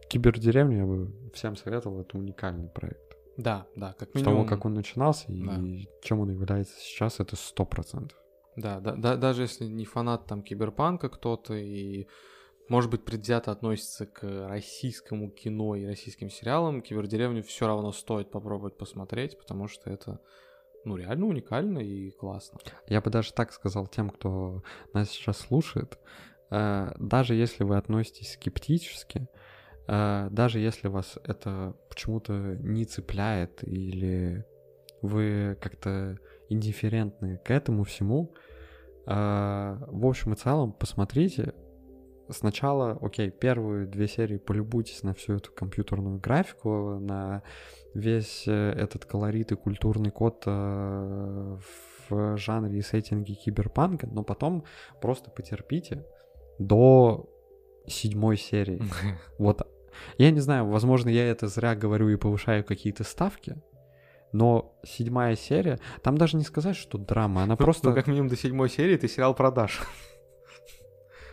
[0.09, 3.17] Кибердеревню я бы всем советовал, это уникальный проект.
[3.37, 4.35] Да, да, как С минимум.
[4.35, 5.61] того, как он начинался и да.
[6.03, 8.17] чем он является сейчас, это сто процентов.
[8.57, 12.07] Да, да, да, даже если не фанат там киберпанка кто-то и,
[12.69, 18.77] может быть, предвзято относится к российскому кино и российским сериалам, Кибердеревню все равно стоит попробовать
[18.77, 20.21] посмотреть, потому что это,
[20.85, 22.59] ну, реально уникально и классно.
[22.89, 24.63] Я бы даже так сказал тем, кто
[24.93, 25.99] нас сейчас слушает,
[26.51, 29.29] э, даже если вы относитесь скептически,
[29.87, 34.45] э, даже если вас это почему-то не цепляет или
[35.03, 36.19] вы как-то
[36.49, 38.35] индифферентны к этому всему,
[39.07, 41.55] э, в общем и целом посмотрите.
[42.29, 47.43] Сначала, окей, первые две серии полюбуйтесь на всю эту компьютерную графику, на
[47.95, 51.57] весь э, этот колорит и культурный код э,
[52.09, 54.65] в жанре и сеттинге киберпанка, но потом
[55.01, 56.05] просто потерпите
[56.59, 57.29] до
[57.87, 58.83] седьмой серии.
[59.39, 59.67] Вот.
[60.19, 63.57] Я не знаю, возможно, я это зря говорю и повышаю какие-то ставки,
[64.33, 67.89] но седьмая серия, там даже не сказать, что драма, она просто...
[67.89, 69.81] Ну, как минимум до седьмой серии ты сериал продашь.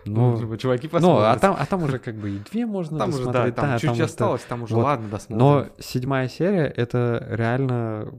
[0.05, 1.41] ну, типа, чуваки ну, а посмотрят.
[1.41, 3.97] там, а там уже как бы и две можно Там уже, да, там да, чуть-чуть
[3.97, 4.83] это- осталось, там уже вот.
[4.83, 5.37] ладно, досмотрим.
[5.47, 8.13] Но седьмая серия— это реально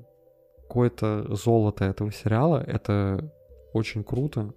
[0.62, 2.62] какое-то золото этого сериала.
[2.66, 3.32] Это
[3.72, 4.52] очень круто.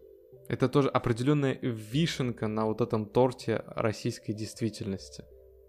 [0.47, 5.23] Это тоже определенная вишенка на вот этом торте российской действительности.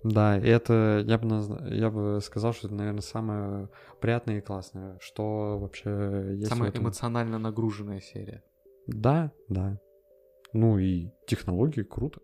[0.05, 3.69] Да, и это, я бы, наз- я бы сказал, что это, наверное, самое
[4.01, 8.45] приятное и классное, что вообще есть Самая эмоционально нагруженная серия.
[8.87, 9.81] Да, да.
[10.53, 12.21] Ну и технологии круто.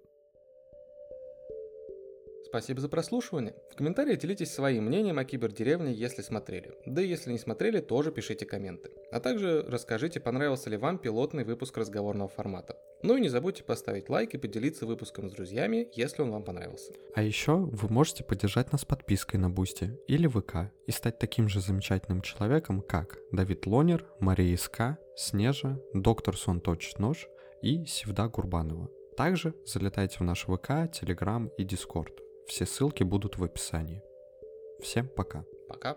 [2.55, 3.53] Спасибо за прослушивание.
[3.73, 6.71] В комментариях делитесь своим мнением о кибердеревне, если смотрели.
[6.87, 8.93] Да и если не смотрели, тоже пишите комменты.
[9.11, 12.77] А также расскажите, понравился ли вам пилотный выпуск разговорного формата.
[13.03, 16.93] Ну и не забудьте поставить лайк и поделиться выпуском с друзьями, если он вам понравился.
[17.17, 21.61] А еще вы можете поддержать нас подпиской на Бусти или ВК и стать таким же
[21.61, 27.29] замечательным человеком, как Давид Лонер, Мария Иска, Снежа, Доктор Сон Точит Нож
[27.65, 28.91] и Севда Гурбанова.
[29.17, 32.13] Также залетайте в наш ВК, Телеграм и Дискорд.
[32.47, 34.03] Все ссылки будут в описании.
[34.81, 35.47] Всем пока.
[35.67, 35.97] Пока.